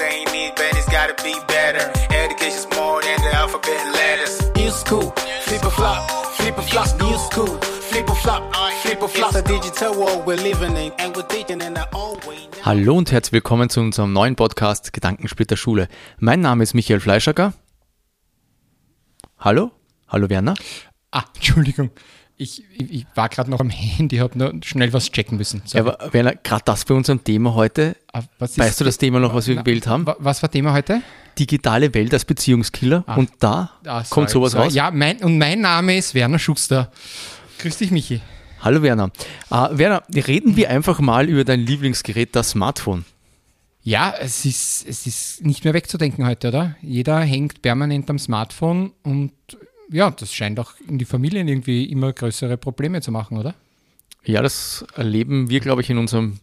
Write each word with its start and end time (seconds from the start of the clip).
ain't 0.00 0.28
it, 0.34 0.56
but 0.56 0.70
it's 0.76 0.88
gotta 0.88 1.14
be 1.22 1.34
better. 1.48 1.84
Education's 2.14 2.66
more 2.76 3.02
than 3.02 3.20
the 3.22 3.34
alphabet 3.34 3.82
letters. 3.94 4.34
New 4.56 4.70
school, 4.70 5.10
flip 5.42 5.62
a 5.64 5.70
flop, 5.70 6.10
flip 6.36 6.56
a 6.58 6.62
flop, 6.62 6.88
new 7.00 7.16
school, 7.18 7.60
flip 7.90 8.08
a 8.08 8.14
flop, 8.14 8.42
flip 8.82 9.02
a 9.02 9.08
flop. 9.08 9.34
It's 9.34 9.40
a 9.40 9.42
digital 9.42 9.94
world 9.98 10.26
we're 10.26 10.36
living 10.36 10.76
in 10.76 10.92
and 10.98 11.16
we're 11.16 11.28
teaching 11.28 11.60
in 11.60 11.76
our 11.76 11.88
own 11.94 12.16
way. 12.26 12.38
Hallo 12.64 12.96
und 12.96 13.12
herzlich 13.12 13.32
willkommen 13.32 13.70
zu 13.70 13.80
unserem 13.80 14.12
neuen 14.12 14.36
Podcast 14.36 14.92
Gedankensplitter 14.92 15.56
Schule. 15.56 15.88
Mein 16.18 16.40
Name 16.40 16.62
ist 16.62 16.74
Michael 16.74 17.00
Fleischacker. 17.00 17.52
Hallo? 19.38 19.70
Hallo 20.08 20.28
Werner? 20.28 20.54
Ah, 21.12 21.24
Entschuldigung. 21.34 21.90
Ich, 22.38 22.62
ich, 22.78 23.06
war 23.14 23.28
gerade 23.30 23.50
noch 23.50 23.60
am 23.60 23.70
Handy, 23.70 24.16
habe 24.18 24.36
nur 24.38 24.52
schnell 24.62 24.92
was 24.92 25.10
checken 25.10 25.38
müssen. 25.38 25.62
Ja, 25.68 25.80
aber 25.80 26.12
Werner, 26.12 26.34
gerade 26.34 26.62
das 26.66 26.84
bei 26.84 26.94
unserem 26.94 27.22
Thema 27.24 27.54
heute. 27.54 27.96
Ah, 28.12 28.22
Weißt 28.38 28.80
du 28.80 28.84
das 28.84 28.98
Thema 28.98 29.20
noch, 29.20 29.34
was 29.34 29.46
wir 29.46 29.54
Na, 29.56 29.62
gewählt 29.62 29.86
haben? 29.86 30.06
wa- 30.06 30.16
Was 30.18 30.42
war 30.42 30.50
Thema 30.50 30.72
heute? 30.74 31.00
Digitale 31.38 31.92
Welt 31.94 32.12
als 32.12 32.24
Beziehungskiller. 32.26 33.04
Ah. 33.06 33.14
Und 33.16 33.30
da 33.38 33.70
Ah, 33.86 34.02
kommt 34.08 34.28
sorry, 34.30 34.48
sowas 34.48 34.52
sorry. 34.52 34.64
raus. 34.66 34.74
Ja, 34.74 34.90
mein, 34.90 35.18
und 35.22 35.38
mein 35.38 35.60
Name 35.62 35.96
ist 35.96 36.14
Werner 36.14 36.38
Schuster. 36.38 36.90
Grüß 37.58 37.78
dich, 37.78 37.90
Michi. 37.90 38.20
Hallo 38.60 38.82
Werner. 38.82 39.10
Äh, 39.50 39.54
Werner, 39.78 40.02
reden 40.14 40.56
wir 40.56 40.68
einfach 40.70 40.98
mal 41.00 41.28
über 41.28 41.44
dein 41.44 41.60
Lieblingsgerät, 41.60 42.34
das 42.36 42.50
Smartphone. 42.50 43.04
Ja, 43.82 44.12
es 44.20 44.44
ist, 44.44 44.84
es 44.88 45.06
ist 45.06 45.44
nicht 45.44 45.64
mehr 45.64 45.72
wegzudenken 45.72 46.26
heute, 46.26 46.48
oder? 46.48 46.74
Jeder 46.82 47.20
hängt 47.20 47.62
permanent 47.62 48.10
am 48.10 48.18
Smartphone 48.18 48.92
und 49.04 49.32
ja, 49.90 50.10
das 50.10 50.32
scheint 50.32 50.58
auch 50.60 50.72
in 50.88 50.98
die 50.98 51.04
Familien 51.04 51.48
irgendwie 51.48 51.84
immer 51.84 52.12
größere 52.12 52.56
Probleme 52.56 53.00
zu 53.00 53.12
machen, 53.12 53.38
oder? 53.38 53.54
Ja, 54.24 54.42
das 54.42 54.84
erleben 54.94 55.50
wir, 55.50 55.60
glaube 55.60 55.82
ich, 55.82 55.90
in 55.90 55.98
unserem, 55.98 56.38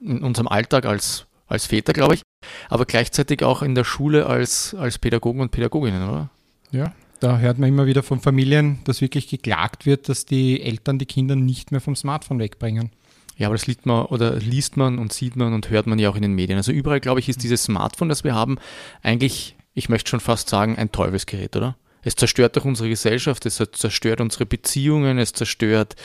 in 0.00 0.22
unserem 0.22 0.48
Alltag 0.48 0.86
als, 0.86 1.26
als 1.48 1.66
Väter, 1.66 1.92
glaube 1.92 2.14
ich, 2.14 2.22
aber 2.68 2.84
gleichzeitig 2.84 3.42
auch 3.42 3.62
in 3.62 3.74
der 3.74 3.84
Schule 3.84 4.26
als, 4.26 4.74
als 4.74 4.98
Pädagogen 4.98 5.40
und 5.40 5.50
Pädagoginnen, 5.50 6.08
oder? 6.08 6.30
Ja. 6.70 6.92
Da 7.20 7.38
hört 7.38 7.58
man 7.58 7.70
immer 7.70 7.86
wieder 7.86 8.02
von 8.02 8.20
Familien, 8.20 8.80
dass 8.84 9.00
wirklich 9.00 9.28
geklagt 9.28 9.86
wird, 9.86 10.08
dass 10.08 10.26
die 10.26 10.60
Eltern 10.60 10.98
die 10.98 11.06
Kinder 11.06 11.36
nicht 11.36 11.72
mehr 11.72 11.80
vom 11.80 11.96
Smartphone 11.96 12.38
wegbringen. 12.38 12.90
Ja, 13.36 13.48
aber 13.48 13.54
das 13.54 13.66
liest 13.66 13.86
man 13.86 14.04
oder 14.06 14.36
liest 14.36 14.76
man 14.76 14.98
und 14.98 15.12
sieht 15.12 15.34
man 15.34 15.54
und 15.54 15.70
hört 15.70 15.86
man 15.86 15.98
ja 15.98 16.10
auch 16.10 16.16
in 16.16 16.22
den 16.22 16.34
Medien. 16.34 16.56
Also 16.56 16.70
überall, 16.70 17.00
glaube 17.00 17.20
ich, 17.20 17.28
ist 17.28 17.42
dieses 17.42 17.64
Smartphone, 17.64 18.08
das 18.08 18.24
wir 18.24 18.34
haben, 18.34 18.58
eigentlich, 19.02 19.56
ich 19.74 19.88
möchte 19.88 20.10
schon 20.10 20.20
fast 20.20 20.48
sagen, 20.48 20.76
ein 20.76 20.92
Teufelsgerät, 20.92 21.56
oder? 21.56 21.76
Es 22.04 22.14
zerstört 22.16 22.56
doch 22.56 22.64
unsere 22.64 22.88
Gesellschaft, 22.88 23.46
es 23.46 23.56
zerstört 23.72 24.20
unsere 24.20 24.46
Beziehungen, 24.46 25.18
es 25.18 25.32
zerstört 25.32 25.96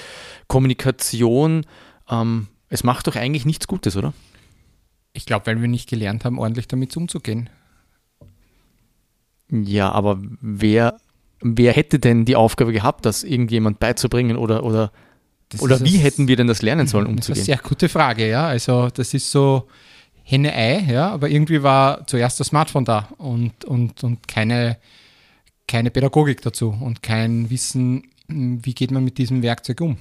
Kommunikation. 0.47 1.66
Ähm, 2.09 2.47
es 2.69 2.83
macht 2.83 3.08
doch 3.08 3.16
eigentlich 3.16 3.45
nichts 3.45 3.67
Gutes, 3.67 3.97
oder? 3.97 4.14
Ich 5.14 5.25
glaube, 5.25 5.47
weil 5.47 5.59
wir 5.61 5.67
nicht 5.67 5.89
gelernt 5.89 6.23
haben, 6.25 6.39
ordentlich 6.39 6.67
damit 6.67 6.95
umzugehen. 6.95 7.50
Ja, 9.52 9.92
aber 9.92 10.20
wer, 10.42 10.97
wer 11.42 11.73
hätte 11.73 12.00
denn 12.00 12.25
die 12.25 12.36
Aufgabe 12.36 12.72
gehabt, 12.72 13.05
das 13.05 13.23
irgendjemand 13.23 13.80
beizubringen 13.80 14.38
oder, 14.38 14.64
oder, 14.64 14.92
Das 15.50 15.61
oder 15.61 15.80
wie 15.81 15.94
das- 15.95 16.03
hätten 16.03 16.27
wir 16.27 16.36
denn 16.36 16.47
das 16.47 16.61
lernen 16.61 16.88
sollen, 16.88 17.05
Das 17.05 17.11
ist 17.14 17.30
umzugehen? 17.30 17.38
eine 17.39 17.45
sehr 17.45 17.58
gute 17.70 17.89
Frage, 17.89 18.30
ja. 18.30 18.45
Also 18.47 18.89
das 18.89 19.14
ist 19.14 19.31
so 19.31 19.67
Henne-Ei, 20.23 20.86
ja, 20.92 21.09
aber 21.09 21.30
irgendwie 21.30 21.64
war 21.64 22.05
zuerst 22.05 22.39
das 22.39 22.47
Smartphone 22.47 22.86
da 22.86 23.09
und, 23.17 23.66
und, 23.66 24.03
und 24.03 24.27
keine, 24.27 24.77
keine 25.69 25.91
Pädagogik 25.91 26.41
dazu 26.41 26.75
und 26.81 27.03
kein 27.03 27.49
Wissen, 27.49 28.03
wie 28.27 28.73
geht 28.73 28.91
man 28.91 29.03
mit 29.03 29.17
diesem 29.17 29.41
Werkzeug 29.43 29.79
um. 29.81 29.97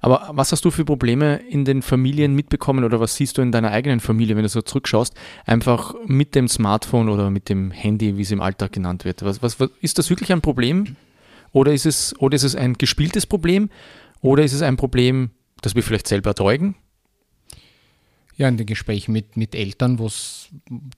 Aber 0.00 0.30
was 0.32 0.52
hast 0.52 0.64
du 0.64 0.70
für 0.70 0.84
Probleme 0.84 1.40
in 1.48 1.64
den 1.64 1.82
Familien 1.82 2.34
mitbekommen 2.34 2.84
oder 2.84 3.00
was 3.00 3.16
siehst 3.16 3.38
du 3.38 3.42
in 3.42 3.52
deiner 3.52 3.70
eigenen 3.70 4.00
Familie, 4.00 4.36
wenn 4.36 4.42
du 4.42 4.48
so 4.48 4.62
zurückschaust, 4.62 5.14
einfach 5.46 5.94
mit 6.06 6.34
dem 6.34 6.46
Smartphone 6.46 7.08
oder 7.08 7.30
mit 7.30 7.48
dem 7.48 7.70
Handy, 7.70 8.16
wie 8.16 8.22
es 8.22 8.30
im 8.30 8.40
Alltag 8.40 8.72
genannt 8.72 9.04
wird? 9.04 9.24
Was, 9.24 9.42
was, 9.42 9.58
was, 9.58 9.70
ist 9.80 9.98
das 9.98 10.10
wirklich 10.10 10.30
ein 10.30 10.42
Problem 10.42 10.96
oder 11.52 11.72
ist, 11.72 11.86
es, 11.86 12.14
oder 12.20 12.36
ist 12.36 12.44
es 12.44 12.54
ein 12.54 12.74
gespieltes 12.74 13.26
Problem 13.26 13.70
oder 14.20 14.44
ist 14.44 14.52
es 14.52 14.62
ein 14.62 14.76
Problem, 14.76 15.30
das 15.62 15.74
wir 15.74 15.82
vielleicht 15.82 16.06
selber 16.06 16.30
erzeugen? 16.30 16.76
Ja, 18.36 18.48
in 18.48 18.56
den 18.56 18.66
Gesprächen 18.66 19.12
mit, 19.12 19.36
mit 19.36 19.54
Eltern, 19.54 19.98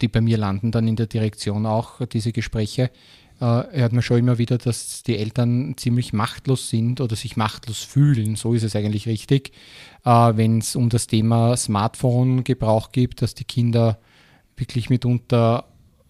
die 0.01 0.09
bei 0.09 0.21
mir 0.21 0.39
landen, 0.39 0.73
dann 0.73 0.89
in 0.89 0.97
der 0.97 1.07
Direktion 1.07 1.65
auch, 1.65 2.05
diese 2.07 2.33
Gespräche, 2.33 2.91
hört 3.39 3.93
man 3.93 4.03
schon 4.03 4.19
immer 4.19 4.39
wieder, 4.39 4.59
dass 4.59 5.03
die 5.03 5.19
Eltern 5.19 5.75
ziemlich 5.77 6.13
machtlos 6.13 6.71
sind 6.71 7.01
oder 7.01 7.17
sich 7.17 7.37
machtlos 7.37 7.83
fühlen, 7.83 8.37
so 8.37 8.55
ist 8.55 8.63
es 8.63 8.75
eigentlich 8.75 9.07
richtig, 9.07 9.53
äh, 10.05 10.11
wenn 10.11 10.59
es 10.59 10.77
um 10.77 10.89
das 10.89 11.07
Thema 11.07 11.57
Smartphone-Gebrauch 11.57 12.93
geht, 12.93 13.21
dass 13.21 13.35
die 13.35 13.45
Kinder 13.45 13.99
wirklich 14.57 14.89
mitunter 14.89 15.65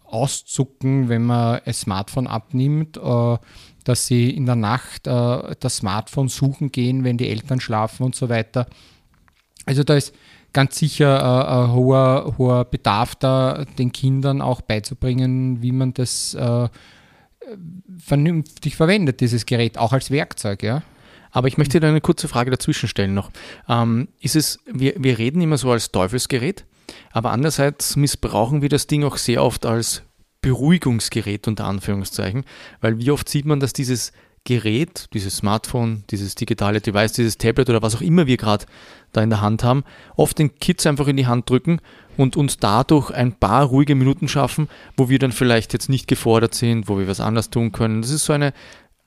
auszucken, 0.04 1.08
wenn 1.08 1.24
man 1.24 1.60
ein 1.64 1.74
Smartphone 1.74 2.26
abnimmt, 2.26 2.96
äh, 2.96 3.36
dass 3.84 4.06
sie 4.06 4.30
in 4.30 4.46
der 4.46 4.56
Nacht 4.56 5.06
äh, 5.06 5.54
das 5.58 5.76
Smartphone 5.78 6.28
suchen 6.28 6.72
gehen, 6.72 7.04
wenn 7.04 7.18
die 7.18 7.28
Eltern 7.28 7.60
schlafen 7.60 8.04
und 8.04 8.14
so 8.14 8.28
weiter. 8.28 8.66
Also 9.64 9.82
da 9.82 9.94
ist 9.94 10.14
ganz 10.52 10.78
sicher 10.78 11.18
äh, 11.18 11.64
ein 11.64 11.72
hoher, 11.72 12.34
hoher 12.38 12.64
Bedarf 12.64 13.14
da, 13.16 13.64
den 13.78 13.92
Kindern 13.92 14.40
auch 14.40 14.60
beizubringen, 14.60 15.60
wie 15.60 15.72
man 15.72 15.92
das 15.92 16.34
äh, 16.34 16.68
vernünftig 17.98 18.76
verwendet, 18.76 19.20
dieses 19.20 19.46
Gerät, 19.46 19.78
auch 19.78 19.92
als 19.92 20.10
Werkzeug, 20.10 20.62
ja. 20.62 20.82
Aber 21.30 21.48
ich 21.48 21.58
möchte 21.58 21.80
dir 21.80 21.86
eine 21.86 22.00
kurze 22.00 22.28
Frage 22.28 22.50
dazwischen 22.50 22.88
stellen 22.88 23.14
noch. 23.14 23.30
Ähm, 23.68 24.08
ist 24.20 24.36
es, 24.36 24.58
wir, 24.72 24.94
wir 24.96 25.18
reden 25.18 25.40
immer 25.40 25.58
so 25.58 25.70
als 25.70 25.92
Teufelsgerät, 25.92 26.64
aber 27.12 27.30
andererseits 27.30 27.96
missbrauchen 27.96 28.62
wir 28.62 28.68
das 28.68 28.86
Ding 28.86 29.04
auch 29.04 29.16
sehr 29.16 29.42
oft 29.42 29.66
als 29.66 30.02
Beruhigungsgerät 30.40 31.48
unter 31.48 31.66
Anführungszeichen, 31.66 32.44
weil 32.80 32.98
wie 32.98 33.10
oft 33.10 33.28
sieht 33.28 33.46
man, 33.46 33.60
dass 33.60 33.72
dieses 33.72 34.12
Gerät, 34.44 35.06
dieses 35.12 35.38
Smartphone, 35.38 36.04
dieses 36.10 36.36
digitale 36.36 36.80
Device, 36.80 37.12
dieses 37.12 37.36
Tablet 37.36 37.68
oder 37.68 37.82
was 37.82 37.96
auch 37.96 38.00
immer 38.00 38.26
wir 38.28 38.36
gerade 38.36 38.64
da 39.12 39.22
in 39.22 39.30
der 39.30 39.40
Hand 39.40 39.64
haben, 39.64 39.82
oft 40.14 40.38
den 40.38 40.54
Kids 40.58 40.86
einfach 40.86 41.08
in 41.08 41.16
die 41.16 41.26
Hand 41.26 41.50
drücken 41.50 41.80
und 42.16 42.36
uns 42.36 42.58
dadurch 42.58 43.10
ein 43.10 43.32
paar 43.32 43.64
ruhige 43.64 43.94
Minuten 43.94 44.28
schaffen, 44.28 44.68
wo 44.96 45.08
wir 45.08 45.18
dann 45.18 45.32
vielleicht 45.32 45.72
jetzt 45.72 45.88
nicht 45.88 46.08
gefordert 46.08 46.54
sind, 46.54 46.88
wo 46.88 46.98
wir 46.98 47.08
was 47.08 47.20
anders 47.20 47.50
tun 47.50 47.72
können. 47.72 48.02
Das 48.02 48.10
ist 48.10 48.24
so 48.24 48.32
eine, 48.32 48.52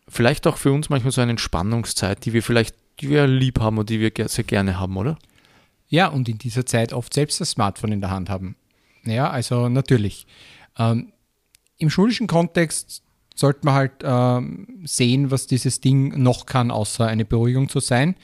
vielleicht 0.07 0.47
auch 0.47 0.57
für 0.57 0.71
uns 0.71 0.89
manchmal 0.89 1.11
so 1.11 1.21
eine 1.21 1.31
Entspannungszeit, 1.31 2.25
die 2.25 2.33
wir 2.33 2.43
vielleicht, 2.43 2.75
die 2.99 3.09
wir 3.09 3.27
lieb 3.27 3.59
haben 3.59 3.77
und 3.77 3.89
die 3.89 3.99
wir 3.99 4.11
sehr 4.27 4.43
gerne 4.43 4.79
haben, 4.79 4.97
oder? 4.97 5.17
Ja, 5.87 6.07
und 6.07 6.29
in 6.29 6.37
dieser 6.37 6.65
Zeit 6.65 6.93
oft 6.93 7.13
selbst 7.13 7.41
das 7.41 7.51
Smartphone 7.51 7.91
in 7.91 8.01
der 8.01 8.11
Hand 8.11 8.29
haben. 8.29 8.55
Ja, 9.05 9.29
also 9.29 9.69
natürlich. 9.69 10.27
Ähm, 10.77 11.11
Im 11.77 11.89
schulischen 11.89 12.27
Kontext 12.27 13.01
sollte 13.35 13.61
man 13.63 13.73
halt 13.73 13.93
ähm, 14.03 14.81
sehen, 14.83 15.31
was 15.31 15.47
dieses 15.47 15.79
Ding 15.79 16.21
noch 16.21 16.45
kann, 16.45 16.71
außer 16.71 17.07
eine 17.07 17.25
Beruhigung 17.25 17.69
zu 17.69 17.79
sein. 17.79 18.15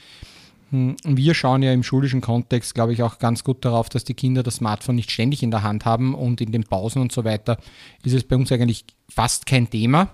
Hm, 0.75 0.97
Wir 1.06 1.34
schauen 1.34 1.63
ja 1.63 1.72
im 1.72 1.84
schulischen 1.84 2.19
Kontext, 2.19 2.75
glaube 2.75 2.91
ich, 2.91 3.02
auch 3.02 3.18
ganz 3.18 3.44
gut 3.46 3.63
darauf, 3.63 3.88
dass 3.88 4.03
die 4.03 4.13
Kinder 4.13 4.44
das 4.44 4.56
Smartphone 4.56 4.96
nicht 4.96 5.09
ständig 5.09 5.41
in 5.41 5.52
der 5.52 5.63
Hand 5.63 5.86
haben 5.86 6.13
und 6.13 6.41
in 6.41 6.52
den 6.52 6.63
Pausen 6.63 7.02
und 7.02 7.13
so 7.13 7.24
weiter 7.24 7.58
ist 8.03 8.13
es 8.13 8.24
bei 8.25 8.36
uns 8.36 8.52
eigentlich 8.52 8.84
fast 9.09 9.46
kein 9.46 9.69
Thema, 9.69 10.09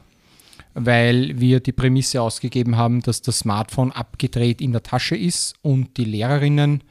weil 0.75 1.39
wir 1.39 1.61
die 1.61 1.71
Prämisse 1.71 2.21
ausgegeben 2.21 2.77
haben, 2.77 3.01
dass 3.01 3.23
das 3.23 3.39
Smartphone 3.39 3.91
abgedreht 3.91 4.61
in 4.61 4.71
der 4.71 4.83
Tasche 4.83 5.15
ist 5.15 5.55
und 5.63 5.97
die 5.97 6.05
Lehrerinnen 6.05 6.83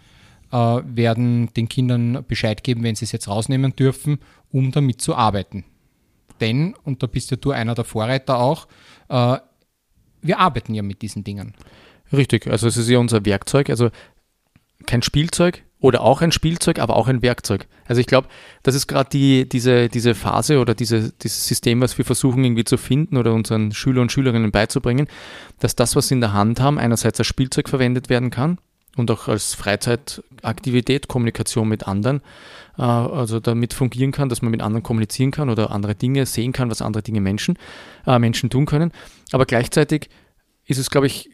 äh, 0.51 0.57
werden 0.57 1.55
den 1.55 1.69
Kindern 1.69 2.25
Bescheid 2.27 2.65
geben, 2.65 2.83
wenn 2.83 2.97
sie 2.97 3.05
es 3.05 3.13
jetzt 3.13 3.29
rausnehmen 3.29 3.77
dürfen, 3.77 4.19
um 4.51 4.73
damit 4.73 5.01
zu 5.01 5.15
arbeiten. 5.15 5.65
Denn, 6.41 6.75
und 6.83 7.03
da 7.05 7.07
bist 7.07 7.31
ja 7.31 7.37
du 7.37 7.53
einer 7.53 7.77
der 7.77 7.85
Vorreiter 7.85 8.39
auch, 8.39 8.67
äh, 9.09 9.37
wir 10.23 10.39
arbeiten 10.39 10.75
ja 10.75 10.83
mit 10.83 11.03
diesen 11.03 11.23
Dingen. 11.23 11.55
Richtig, 12.13 12.47
also 12.49 12.67
es 12.67 12.77
ist 12.77 12.89
ja 12.89 12.99
unser 12.99 13.25
Werkzeug, 13.25 13.71
also 13.71 13.91
kein 14.87 15.03
Spielzeug 15.03 15.63
oder 15.79 16.03
auch 16.03 16.21
ein 16.21 16.33
Spielzeug, 16.33 16.79
aber 16.79 16.97
auch 16.97 17.09
ein 17.09 17.23
Werkzeug. 17.23 17.67
Also 17.87 18.01
ich 18.01 18.07
glaube, 18.07 18.29
das 18.63 18.75
ist 18.75 18.87
gerade 18.87 19.09
die, 19.11 19.49
diese, 19.49 19.89
diese 19.89 20.15
Phase 20.15 20.59
oder 20.59 20.75
diese, 20.75 21.13
dieses 21.13 21.47
System, 21.47 21.81
was 21.81 21.97
wir 21.97 22.05
versuchen 22.05 22.45
irgendwie 22.45 22.65
zu 22.65 22.77
finden 22.77 23.17
oder 23.17 23.33
unseren 23.33 23.73
Schüler 23.73 24.03
und 24.03 24.13
Schülerinnen 24.13 24.51
beizubringen, 24.51 25.09
dass 25.59 25.77
das, 25.77 25.97
was 25.97 26.09
sie 26.09 26.15
in 26.15 26.21
der 26.21 26.33
Hand 26.33 26.61
haben, 26.61 26.79
einerseits 26.79 27.19
als 27.19 27.27
Spielzeug 27.27 27.69
verwendet 27.69 28.11
werden 28.11 28.31
kann 28.31 28.59
und 28.97 29.11
auch 29.11 29.29
als 29.29 29.55
Freizeitaktivität, 29.55 31.09
Kommunikation 31.09 31.69
mit 31.69 31.87
anderen, 31.89 32.21
äh, 32.77 32.83
also 32.83 33.41
damit 33.41 33.73
fungieren 33.73 34.13
kann, 34.13 34.29
dass 34.29 34.43
man 34.43 34.51
mit 34.51 34.63
anderen 34.63 34.83
kommunizieren 34.83 35.31
kann 35.31 35.49
oder 35.49 35.71
andere 35.71 35.95
Dinge 35.95 36.27
sehen 36.27 36.53
kann, 36.53 36.71
was 36.71 36.83
andere 36.83 37.03
Dinge 37.03 37.21
Menschen, 37.21 37.57
äh, 38.07 38.19
Menschen 38.19 38.51
tun 38.51 38.67
können. 38.67 38.93
Aber 39.33 39.47
gleichzeitig 39.47 40.11
ist 40.67 40.79
es, 40.79 40.91
glaube 40.91 41.07
ich, 41.07 41.31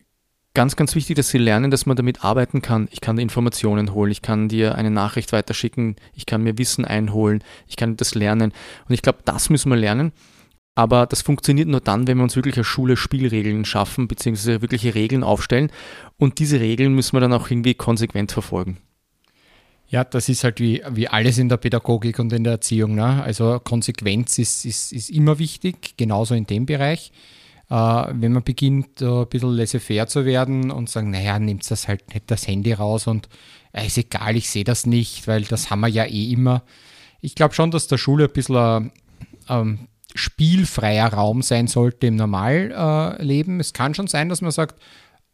ganz, 0.57 0.75
ganz 0.75 0.95
wichtig, 0.95 1.17
dass 1.17 1.29
sie 1.29 1.37
lernen, 1.39 1.71
dass 1.71 1.85
man 1.85 1.99
damit 1.99 2.25
arbeiten 2.25 2.63
kann. 2.63 2.89
Ich 2.91 3.03
kann 3.03 3.17
dir 3.17 3.23
Informationen 3.23 3.93
holen, 3.93 4.11
ich 4.11 4.23
kann 4.23 4.49
dir 4.49 4.75
eine 4.75 4.91
Nachricht 4.91 5.33
weiterschicken, 5.33 5.97
ich 6.15 6.25
kann 6.25 6.43
mir 6.43 6.57
Wissen 6.57 6.87
einholen, 6.87 7.45
ich 7.69 7.77
kann 7.77 7.99
das 7.99 8.15
lernen. 8.15 8.53
Und 8.89 8.95
ich 8.95 9.03
glaube, 9.03 9.19
das 9.27 9.51
müssen 9.51 9.69
wir 9.69 9.77
lernen. 9.77 10.13
Aber 10.75 11.05
das 11.05 11.21
funktioniert 11.21 11.69
nur 11.69 11.81
dann, 11.81 12.07
wenn 12.07 12.17
wir 12.17 12.25
uns 12.25 12.37
wirklich 12.37 12.57
als 12.57 12.67
Schule 12.67 12.97
Spielregeln 12.97 13.67
schaffen, 13.67 14.09
beziehungsweise 14.09 14.63
wirkliche 14.63 14.95
Regeln 14.95 15.23
aufstellen. 15.23 15.71
Und 16.17 16.39
diese 16.39 16.59
Regeln 16.59 16.95
müssen 16.95 17.15
wir 17.15 17.21
dann 17.21 17.35
auch 17.35 17.51
irgendwie 17.51 17.75
konsequent 17.75 18.33
verfolgen. 18.33 18.79
Ja, 19.89 20.05
das 20.05 20.31
ist 20.31 20.43
halt 20.43 20.59
wie, 20.59 20.83
wie 20.91 21.09
alles 21.09 21.37
in 21.37 21.51
der 21.51 21.59
Pädagogik 21.59 22.19
und 22.19 22.33
in 22.33 22.45
der 22.45 22.55
Erziehung. 22.55 22.95
Ne? 22.95 23.23
Also 23.23 23.61
Konsequenz 23.63 24.39
ist, 24.39 24.65
ist, 24.65 24.93
ist 24.93 25.11
immer 25.11 25.39
wichtig, 25.39 25.99
genauso 25.99 26.35
in 26.35 26.47
dem 26.47 26.65
Bereich. 26.65 27.13
Äh, 27.69 27.75
wenn 27.75 28.33
man 28.33 28.45
beginnt, 28.45 29.03
äh, 29.03 29.07
ein 29.07 29.29
bisschen 29.29 29.51
laissez-faire 29.51 30.07
zu 30.07 30.25
werden 30.25 30.71
und 30.71 30.89
sagen, 30.89 31.11
naja, 31.11 31.39
nimmt 31.39 31.69
das 31.71 31.89
halt 31.89 32.15
nicht 32.15 32.31
das 32.31 32.47
Handy 32.47 32.73
raus 32.73 33.07
und 33.07 33.29
äh, 33.73 33.87
ist 33.87 33.99
egal, 33.99 34.37
ich 34.37 34.49
sehe 34.49 34.65
das 34.65 34.87
nicht, 34.87 35.27
weil 35.27 35.43
das 35.43 35.71
haben 35.71 35.81
wir 35.81 35.89
ja 35.89 36.05
eh 36.05 36.31
immer. 36.31 36.63
Ich 37.21 37.35
glaube 37.35 37.55
schon, 37.55 37.71
dass 37.71 37.89
der 37.89 37.99
Schule 37.99 38.27
ein 38.27 38.33
bisschen 38.33 38.57
ein 38.57 38.93
ähm, 39.49 39.89
spielfreier 40.15 41.13
Raum 41.13 41.43
sein 41.43 41.67
sollte 41.67 42.07
im 42.07 42.17
Normalleben. 42.17 43.61
es 43.61 43.73
kann 43.73 43.95
schon 43.95 44.07
sein, 44.07 44.29
dass 44.29 44.43
man 44.43 44.53
sagt, 44.53 44.81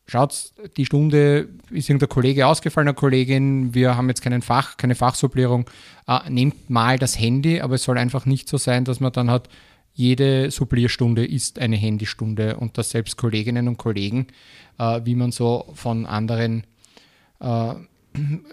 schaut, 0.07 0.53
die 0.77 0.87
Stunde 0.87 1.49
ist 1.71 1.89
irgendein 1.89 2.09
Kollege 2.09 2.47
ausgefallen, 2.47 2.89
eine 2.89 2.95
Kollegin, 2.95 3.75
wir 3.75 3.97
haben 3.97 4.09
jetzt 4.09 4.23
keinen 4.23 4.43
Fach, 4.43 4.77
keine 4.77 4.95
Fachsupplierung, 4.95 5.67
äh, 6.09 6.19
nehmt 6.31 6.71
mal 6.71 6.99
das 6.99 7.19
Handy, 7.19 7.61
aber 7.61 7.75
es 7.75 7.85
soll 7.85 7.99
einfach 7.99 8.27
nicht 8.27 8.49
so 8.49 8.57
sein, 8.57 8.85
dass 8.85 9.01
man 9.01 9.13
dann 9.13 9.31
hat, 9.31 9.49
jede 9.95 10.51
Supplierstunde 10.51 11.25
ist 11.25 11.59
eine 11.59 11.77
Handystunde 11.77 12.57
und 12.57 12.79
dass 12.79 12.91
selbst 12.91 13.17
Kolleginnen 13.17 13.69
und 13.69 13.77
Kollegen, 13.77 14.29
äh, 14.79 15.01
wie 15.05 15.15
man 15.15 15.33
so 15.33 15.71
von 15.75 16.07
anderen 16.07 16.65
äh, 17.41 17.75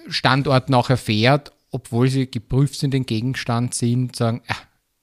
Standorten 0.09 0.74
auch 0.74 0.89
erfährt, 0.89 1.51
obwohl 1.71 2.09
sie 2.09 2.30
geprüft 2.30 2.80
sind, 2.80 2.94
den 2.94 3.06
Gegenstand 3.06 3.74
sind, 3.74 4.15
sagen, 4.15 4.41
ah, 4.47 4.56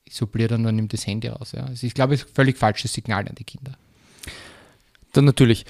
ich 0.04 0.14
suppliere 0.14 0.48
dann 0.48 0.62
nur, 0.62 0.72
nimm 0.72 0.88
das 0.88 1.06
Handy 1.06 1.28
raus. 1.28 1.52
Ja. 1.52 1.64
Also 1.64 1.86
ich 1.86 1.94
glaube, 1.94 2.14
es 2.14 2.22
ist 2.22 2.28
ein 2.28 2.34
völlig 2.34 2.56
falsches 2.56 2.92
Signal 2.92 3.26
an 3.28 3.34
die 3.34 3.44
Kinder. 3.44 3.72
Dann 5.12 5.24
natürlich. 5.24 5.64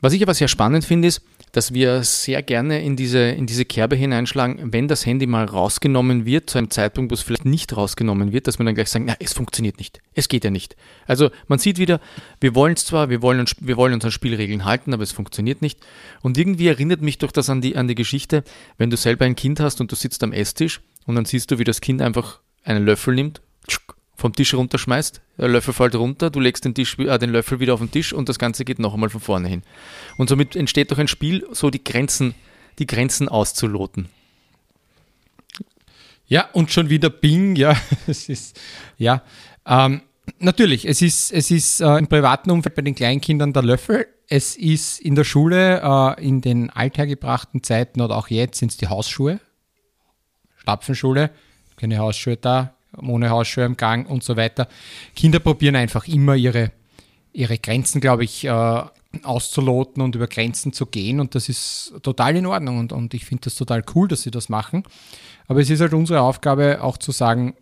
Was 0.00 0.12
ich 0.12 0.22
aber 0.22 0.34
sehr 0.34 0.48
spannend 0.48 0.84
finde, 0.84 1.08
ist, 1.08 1.22
dass 1.56 1.72
wir 1.72 2.04
sehr 2.04 2.42
gerne 2.42 2.82
in 2.82 2.96
diese, 2.96 3.30
in 3.30 3.46
diese 3.46 3.64
Kerbe 3.64 3.96
hineinschlagen, 3.96 4.74
wenn 4.74 4.88
das 4.88 5.06
Handy 5.06 5.26
mal 5.26 5.46
rausgenommen 5.46 6.26
wird, 6.26 6.50
zu 6.50 6.58
einem 6.58 6.68
Zeitpunkt, 6.68 7.10
wo 7.10 7.14
es 7.14 7.22
vielleicht 7.22 7.46
nicht 7.46 7.74
rausgenommen 7.74 8.30
wird, 8.30 8.46
dass 8.46 8.58
wir 8.58 8.66
dann 8.66 8.74
gleich 8.74 8.90
sagen, 8.90 9.06
na, 9.06 9.16
es 9.20 9.32
funktioniert 9.32 9.78
nicht. 9.78 10.02
Es 10.12 10.28
geht 10.28 10.44
ja 10.44 10.50
nicht. 10.50 10.76
Also 11.06 11.30
man 11.48 11.58
sieht 11.58 11.78
wieder, 11.78 11.98
wir 12.42 12.54
wollen 12.54 12.74
es 12.74 12.84
zwar, 12.84 13.08
wir 13.08 13.22
wollen, 13.22 13.40
uns, 13.40 13.56
wir 13.58 13.78
wollen 13.78 13.94
uns 13.94 14.04
an 14.04 14.10
Spielregeln 14.10 14.66
halten, 14.66 14.92
aber 14.92 15.02
es 15.02 15.12
funktioniert 15.12 15.62
nicht. 15.62 15.80
Und 16.20 16.36
irgendwie 16.36 16.68
erinnert 16.68 17.00
mich 17.00 17.16
doch 17.16 17.32
das 17.32 17.48
an 17.48 17.62
die, 17.62 17.74
an 17.74 17.88
die 17.88 17.94
Geschichte, 17.94 18.44
wenn 18.76 18.90
du 18.90 18.98
selber 18.98 19.24
ein 19.24 19.34
Kind 19.34 19.58
hast 19.58 19.80
und 19.80 19.90
du 19.90 19.96
sitzt 19.96 20.22
am 20.22 20.34
Esstisch 20.34 20.82
und 21.06 21.14
dann 21.14 21.24
siehst 21.24 21.50
du, 21.50 21.58
wie 21.58 21.64
das 21.64 21.80
Kind 21.80 22.02
einfach 22.02 22.40
einen 22.64 22.84
Löffel 22.84 23.14
nimmt, 23.14 23.40
vom 24.16 24.32
Tisch 24.32 24.54
runterschmeißt, 24.54 25.20
der 25.38 25.48
Löffel 25.48 25.74
fällt 25.74 25.94
runter, 25.94 26.30
du 26.30 26.40
legst 26.40 26.64
den, 26.64 26.74
Tisch, 26.74 26.98
äh, 26.98 27.18
den 27.18 27.30
Löffel 27.30 27.60
wieder 27.60 27.74
auf 27.74 27.80
den 27.80 27.90
Tisch 27.90 28.12
und 28.12 28.28
das 28.28 28.38
Ganze 28.38 28.64
geht 28.64 28.78
noch 28.78 28.94
einmal 28.94 29.10
von 29.10 29.20
vorne 29.20 29.48
hin. 29.48 29.62
Und 30.16 30.28
somit 30.28 30.56
entsteht 30.56 30.90
doch 30.90 30.98
ein 30.98 31.08
Spiel, 31.08 31.46
so 31.52 31.70
die 31.70 31.84
Grenzen, 31.84 32.34
die 32.78 32.86
Grenzen 32.86 33.28
auszuloten. 33.28 34.08
Ja, 36.26 36.48
und 36.52 36.72
schon 36.72 36.88
wieder 36.88 37.10
Bing, 37.10 37.56
ja, 37.56 37.76
es 38.06 38.28
ist, 38.28 38.58
ja, 38.96 39.22
ähm, 39.66 40.00
natürlich, 40.38 40.88
es 40.88 41.02
ist, 41.02 41.30
es 41.32 41.50
ist 41.50 41.80
äh, 41.80 41.98
im 41.98 42.06
privaten 42.06 42.50
Umfeld 42.50 42.74
bei 42.74 42.82
den 42.82 42.94
Kleinkindern 42.94 43.52
der 43.52 43.62
Löffel, 43.62 44.06
es 44.28 44.56
ist 44.56 44.98
in 44.98 45.14
der 45.14 45.24
Schule, 45.24 45.82
äh, 45.82 46.26
in 46.26 46.40
den 46.40 46.70
althergebrachten 46.70 47.62
Zeiten 47.62 48.00
oder 48.00 48.16
auch 48.16 48.28
jetzt 48.28 48.58
sind 48.58 48.70
es 48.70 48.76
die 48.78 48.88
Hausschuhe, 48.88 49.40
Stapfenschule, 50.56 51.30
keine 51.76 51.98
Hausschuhe 51.98 52.38
da, 52.38 52.75
ohne 53.02 53.30
Hausschuhe 53.30 53.64
im 53.64 53.76
Gang 53.76 54.08
und 54.08 54.22
so 54.22 54.36
weiter. 54.36 54.68
Kinder 55.14 55.38
probieren 55.38 55.76
einfach 55.76 56.06
immer 56.08 56.34
ihre, 56.34 56.72
ihre 57.32 57.58
Grenzen, 57.58 58.00
glaube 58.00 58.24
ich, 58.24 58.44
äh, 58.44 58.82
auszuloten 59.22 60.02
und 60.02 60.14
über 60.14 60.26
Grenzen 60.26 60.72
zu 60.72 60.86
gehen 60.86 61.20
und 61.20 61.34
das 61.34 61.48
ist 61.48 61.94
total 62.02 62.36
in 62.36 62.46
Ordnung 62.46 62.78
und, 62.78 62.92
und 62.92 63.14
ich 63.14 63.24
finde 63.24 63.44
das 63.44 63.54
total 63.54 63.82
cool, 63.94 64.08
dass 64.08 64.22
sie 64.22 64.30
das 64.30 64.48
machen. 64.48 64.82
Aber 65.46 65.60
es 65.60 65.70
ist 65.70 65.80
halt 65.80 65.94
unsere 65.94 66.20
Aufgabe 66.20 66.82
auch 66.82 66.98
zu 66.98 67.12
sagen, 67.12 67.54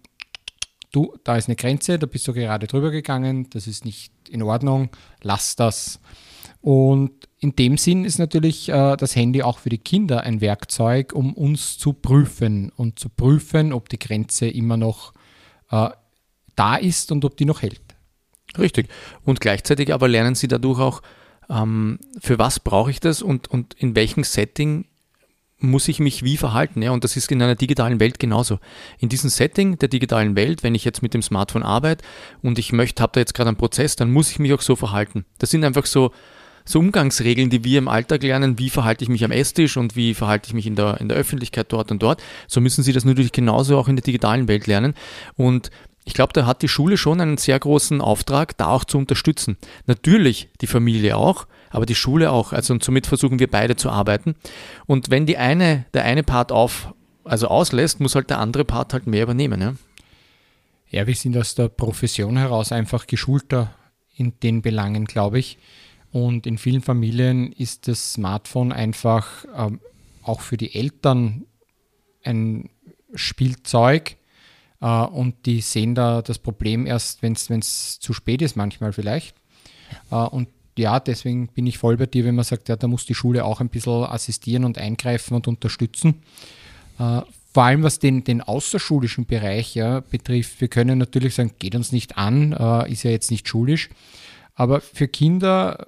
du, 0.90 1.14
da 1.24 1.36
ist 1.36 1.48
eine 1.48 1.56
Grenze, 1.56 1.98
da 1.98 2.06
bist 2.06 2.26
du 2.26 2.32
gerade 2.32 2.66
drüber 2.66 2.90
gegangen, 2.90 3.48
das 3.50 3.66
ist 3.66 3.84
nicht 3.84 4.12
in 4.28 4.42
Ordnung, 4.42 4.90
lass 5.22 5.56
das. 5.56 6.00
Und 6.60 7.12
in 7.40 7.54
dem 7.56 7.76
Sinn 7.76 8.06
ist 8.06 8.18
natürlich 8.18 8.70
äh, 8.70 8.96
das 8.96 9.14
Handy 9.14 9.42
auch 9.42 9.58
für 9.58 9.68
die 9.68 9.78
Kinder 9.78 10.22
ein 10.22 10.40
Werkzeug, 10.40 11.12
um 11.12 11.34
uns 11.34 11.76
zu 11.76 11.92
prüfen 11.92 12.72
und 12.74 12.98
zu 12.98 13.10
prüfen, 13.10 13.72
ob 13.72 13.90
die 13.90 13.98
Grenze 13.98 14.48
immer 14.48 14.78
noch 14.78 15.12
äh, 15.74 15.90
da 16.56 16.76
ist 16.76 17.10
und 17.10 17.24
ob 17.24 17.36
die 17.36 17.44
noch 17.44 17.62
hält. 17.62 17.80
Richtig. 18.58 18.88
Und 19.24 19.40
gleichzeitig 19.40 19.92
aber 19.92 20.06
lernen 20.08 20.34
sie 20.34 20.48
dadurch 20.48 20.78
auch, 20.78 21.02
ähm, 21.50 21.98
für 22.20 22.38
was 22.38 22.60
brauche 22.60 22.90
ich 22.90 23.00
das 23.00 23.22
und, 23.22 23.48
und 23.48 23.74
in 23.74 23.96
welchem 23.96 24.22
Setting 24.22 24.86
muss 25.58 25.88
ich 25.88 25.98
mich 25.98 26.22
wie 26.22 26.36
verhalten. 26.36 26.82
Ja? 26.82 26.92
Und 26.92 27.04
das 27.04 27.16
ist 27.16 27.30
in 27.32 27.42
einer 27.42 27.54
digitalen 27.54 27.98
Welt 27.98 28.18
genauso. 28.18 28.58
In 28.98 29.08
diesem 29.08 29.30
Setting 29.30 29.78
der 29.78 29.88
digitalen 29.88 30.36
Welt, 30.36 30.62
wenn 30.62 30.74
ich 30.74 30.84
jetzt 30.84 31.02
mit 31.02 31.14
dem 31.14 31.22
Smartphone 31.22 31.62
arbeite 31.62 32.04
und 32.42 32.58
ich 32.58 32.72
möchte, 32.72 33.02
habe 33.02 33.12
da 33.14 33.20
jetzt 33.20 33.34
gerade 33.34 33.48
einen 33.48 33.56
Prozess, 33.56 33.96
dann 33.96 34.12
muss 34.12 34.30
ich 34.30 34.38
mich 34.38 34.52
auch 34.52 34.60
so 34.60 34.76
verhalten. 34.76 35.24
Das 35.38 35.50
sind 35.50 35.64
einfach 35.64 35.86
so, 35.86 36.12
so 36.64 36.78
Umgangsregeln, 36.78 37.50
die 37.50 37.62
wir 37.62 37.78
im 37.78 37.88
Alltag 37.88 38.22
lernen, 38.22 38.58
wie 38.58 38.70
verhalte 38.70 39.04
ich 39.04 39.10
mich 39.10 39.24
am 39.24 39.30
Esstisch 39.30 39.76
und 39.76 39.96
wie 39.96 40.14
verhalte 40.14 40.48
ich 40.48 40.54
mich 40.54 40.66
in 40.66 40.76
der, 40.76 41.00
in 41.00 41.08
der 41.08 41.18
Öffentlichkeit 41.18 41.66
dort 41.70 41.90
und 41.90 42.02
dort. 42.02 42.22
So 42.48 42.60
müssen 42.60 42.82
Sie 42.82 42.92
das 42.92 43.04
natürlich 43.04 43.32
genauso 43.32 43.76
auch 43.78 43.88
in 43.88 43.96
der 43.96 44.02
digitalen 44.02 44.48
Welt 44.48 44.66
lernen. 44.66 44.94
Und 45.36 45.70
ich 46.04 46.14
glaube, 46.14 46.32
da 46.32 46.46
hat 46.46 46.62
die 46.62 46.68
Schule 46.68 46.96
schon 46.96 47.20
einen 47.20 47.36
sehr 47.36 47.58
großen 47.58 48.00
Auftrag, 48.00 48.56
da 48.56 48.68
auch 48.68 48.84
zu 48.84 48.98
unterstützen. 48.98 49.56
Natürlich 49.86 50.48
die 50.60 50.66
Familie 50.66 51.16
auch, 51.16 51.46
aber 51.70 51.86
die 51.86 51.94
Schule 51.94 52.30
auch. 52.30 52.52
Also 52.52 52.72
und 52.72 52.82
somit 52.82 53.06
versuchen 53.06 53.38
wir 53.38 53.50
beide 53.50 53.76
zu 53.76 53.90
arbeiten. 53.90 54.34
Und 54.86 55.10
wenn 55.10 55.26
die 55.26 55.36
eine, 55.36 55.84
der 55.92 56.04
eine 56.04 56.22
Part 56.22 56.50
auf, 56.50 56.94
also 57.24 57.48
auslässt, 57.48 58.00
muss 58.00 58.14
halt 58.14 58.30
der 58.30 58.38
andere 58.38 58.64
Part 58.64 58.92
halt 58.92 59.06
mehr 59.06 59.22
übernehmen. 59.22 59.60
Ja, 59.60 59.74
ja 60.90 61.06
wir 61.06 61.14
sind 61.14 61.36
aus 61.36 61.54
der 61.54 61.68
Profession 61.68 62.36
heraus 62.36 62.72
einfach 62.72 63.06
geschulter 63.06 63.74
in 64.16 64.32
den 64.42 64.62
Belangen, 64.62 65.06
glaube 65.06 65.38
ich. 65.38 65.58
Und 66.14 66.46
in 66.46 66.58
vielen 66.58 66.80
Familien 66.80 67.50
ist 67.50 67.88
das 67.88 68.12
Smartphone 68.12 68.70
einfach 68.70 69.46
ähm, 69.52 69.80
auch 70.22 70.42
für 70.42 70.56
die 70.56 70.72
Eltern 70.72 71.44
ein 72.22 72.70
Spielzeug. 73.16 74.14
Äh, 74.80 74.86
und 74.86 75.44
die 75.44 75.60
sehen 75.60 75.96
da 75.96 76.22
das 76.22 76.38
Problem 76.38 76.86
erst, 76.86 77.20
wenn 77.20 77.32
es 77.32 77.98
zu 77.98 78.12
spät 78.12 78.42
ist, 78.42 78.54
manchmal 78.54 78.92
vielleicht. 78.92 79.34
Äh, 80.12 80.14
und 80.14 80.46
ja, 80.78 81.00
deswegen 81.00 81.48
bin 81.48 81.66
ich 81.66 81.78
voll 81.78 81.96
bei 81.96 82.06
dir, 82.06 82.24
wenn 82.24 82.36
man 82.36 82.44
sagt, 82.44 82.68
ja, 82.68 82.76
da 82.76 82.86
muss 82.86 83.06
die 83.06 83.16
Schule 83.16 83.44
auch 83.44 83.60
ein 83.60 83.68
bisschen 83.68 84.04
assistieren 84.04 84.64
und 84.64 84.78
eingreifen 84.78 85.34
und 85.34 85.48
unterstützen. 85.48 86.22
Äh, 87.00 87.22
vor 87.52 87.64
allem 87.64 87.82
was 87.82 87.98
den, 87.98 88.22
den 88.22 88.40
außerschulischen 88.40 89.26
Bereich 89.26 89.74
ja, 89.74 89.98
betrifft, 89.98 90.60
wir 90.60 90.68
können 90.68 90.96
natürlich 90.96 91.34
sagen, 91.34 91.54
geht 91.58 91.74
uns 91.74 91.90
nicht 91.90 92.16
an, 92.16 92.52
äh, 92.52 92.92
ist 92.92 93.02
ja 93.02 93.10
jetzt 93.10 93.32
nicht 93.32 93.48
schulisch. 93.48 93.90
Aber 94.54 94.80
für 94.80 95.08
Kinder 95.08 95.84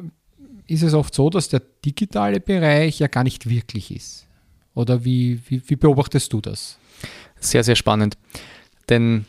ist 0.67 0.83
es 0.83 0.95
oft 0.95 1.15
so, 1.15 1.31
dass 1.31 1.49
der 1.49 1.63
digitale 1.85 2.41
Bereich 2.41 2.99
ja 2.99 3.07
gar 3.07 3.25
nicht 3.25 3.49
wirklich 3.49 3.95
ist. 3.95 4.27
Oder 4.75 5.05
wie, 5.05 5.41
wie, 5.49 5.63
wie 5.67 5.77
beobachtest 5.77 6.33
du 6.33 6.41
das? 6.41 6.79
Sehr, 7.41 7.65
sehr 7.65 7.77
spannend. 7.77 8.17
Denn 8.89 9.27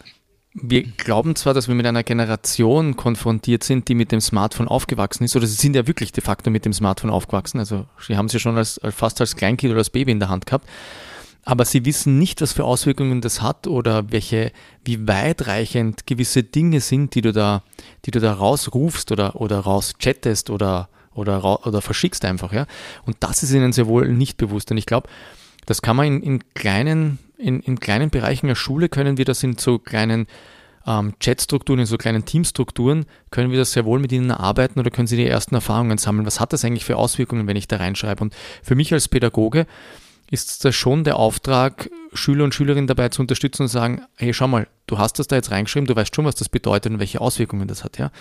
wir 0.53 0.83
glauben 0.83 1.35
zwar, 1.35 1.53
dass 1.53 1.67
wir 1.67 1.75
mit 1.75 1.85
einer 1.85 2.03
Generation 2.03 2.95
konfrontiert 2.95 3.63
sind, 3.63 3.87
die 3.87 3.95
mit 3.95 4.11
dem 4.11 4.21
Smartphone 4.21 4.67
aufgewachsen 4.67 5.23
ist, 5.23 5.35
oder 5.35 5.45
sie 5.45 5.55
sind 5.55 5.75
ja 5.75 5.87
wirklich 5.87 6.11
de 6.11 6.23
facto 6.23 6.49
mit 6.49 6.65
dem 6.65 6.73
Smartphone 6.73 7.11
aufgewachsen. 7.11 7.59
Also 7.59 7.85
sie 8.05 8.17
haben 8.17 8.25
es 8.25 8.33
ja 8.33 8.39
schon 8.39 8.57
als, 8.57 8.79
fast 8.89 9.21
als 9.21 9.35
Kleinkind 9.35 9.71
oder 9.71 9.79
als 9.79 9.91
Baby 9.91 10.11
in 10.11 10.19
der 10.19 10.29
Hand 10.29 10.45
gehabt. 10.45 10.67
Aber 11.43 11.63
sie 11.63 11.85
wissen 11.85 12.17
nicht, 12.17 12.41
was 12.41 12.51
für 12.51 12.65
Auswirkungen 12.65 13.21
das 13.21 13.41
hat 13.41 13.67
oder 13.67 14.11
welche, 14.11 14.51
wie 14.83 15.07
weitreichend 15.07 16.05
gewisse 16.05 16.43
Dinge 16.43 16.81
sind, 16.81 17.15
die 17.15 17.21
du 17.21 17.31
da, 17.31 17.63
die 18.05 18.11
du 18.11 18.19
da 18.19 18.33
rausrufst 18.33 19.13
oder, 19.13 19.39
oder 19.39 19.59
rauschattest 19.59 20.49
oder 20.49 20.89
oder, 21.17 21.65
oder 21.65 21.81
verschickst 21.81 22.23
einfach, 22.25 22.53
ja. 22.53 22.65
Und 23.05 23.17
das 23.19 23.43
ist 23.43 23.51
ihnen 23.51 23.73
sehr 23.73 23.87
wohl 23.87 24.07
nicht 24.09 24.37
bewusst. 24.37 24.71
Und 24.71 24.77
ich 24.77 24.85
glaube, 24.85 25.09
das 25.65 25.81
kann 25.81 25.95
man 25.95 26.07
in, 26.07 26.21
in 26.21 26.53
kleinen, 26.53 27.19
in, 27.37 27.59
in 27.59 27.79
kleinen 27.79 28.09
Bereichen 28.09 28.47
der 28.47 28.55
Schule 28.55 28.89
können 28.89 29.17
wir 29.17 29.25
das 29.25 29.43
in 29.43 29.57
so 29.57 29.79
kleinen 29.79 30.27
ähm, 30.87 31.13
Chatstrukturen, 31.19 31.81
in 31.81 31.85
so 31.85 31.97
kleinen 31.97 32.25
Teamstrukturen, 32.25 33.05
können 33.29 33.51
wir 33.51 33.59
das 33.59 33.73
sehr 33.73 33.85
wohl 33.85 33.99
mit 33.99 34.11
ihnen 34.11 34.31
arbeiten 34.31 34.79
oder 34.79 34.89
können 34.89 35.07
sie 35.07 35.17
die 35.17 35.27
ersten 35.27 35.53
Erfahrungen 35.53 35.97
sammeln. 35.97 36.25
Was 36.25 36.39
hat 36.39 36.53
das 36.53 36.63
eigentlich 36.63 36.85
für 36.85 36.95
Auswirkungen, 36.95 37.45
wenn 37.47 37.57
ich 37.57 37.67
da 37.67 37.77
reinschreibe? 37.77 38.23
Und 38.23 38.33
für 38.63 38.75
mich 38.75 38.93
als 38.93 39.09
Pädagoge 39.09 39.67
ist 40.29 40.65
das 40.65 40.75
schon 40.75 41.03
der 41.03 41.17
Auftrag, 41.17 41.89
Schüler 42.13 42.43
und 42.43 42.53
Schülerinnen 42.53 42.87
dabei 42.87 43.09
zu 43.09 43.21
unterstützen 43.21 43.63
und 43.63 43.67
sagen, 43.69 44.01
hey, 44.15 44.33
schau 44.33 44.47
mal, 44.47 44.67
du 44.87 44.97
hast 44.97 45.19
das 45.19 45.27
da 45.27 45.35
jetzt 45.35 45.51
reingeschrieben, 45.51 45.87
du 45.87 45.95
weißt 45.95 46.15
schon, 46.15 46.25
was 46.25 46.35
das 46.35 46.49
bedeutet 46.49 46.91
und 46.91 46.99
welche 46.99 47.21
Auswirkungen 47.21 47.67
das 47.67 47.83
hat, 47.83 47.97
ja. 47.97 48.11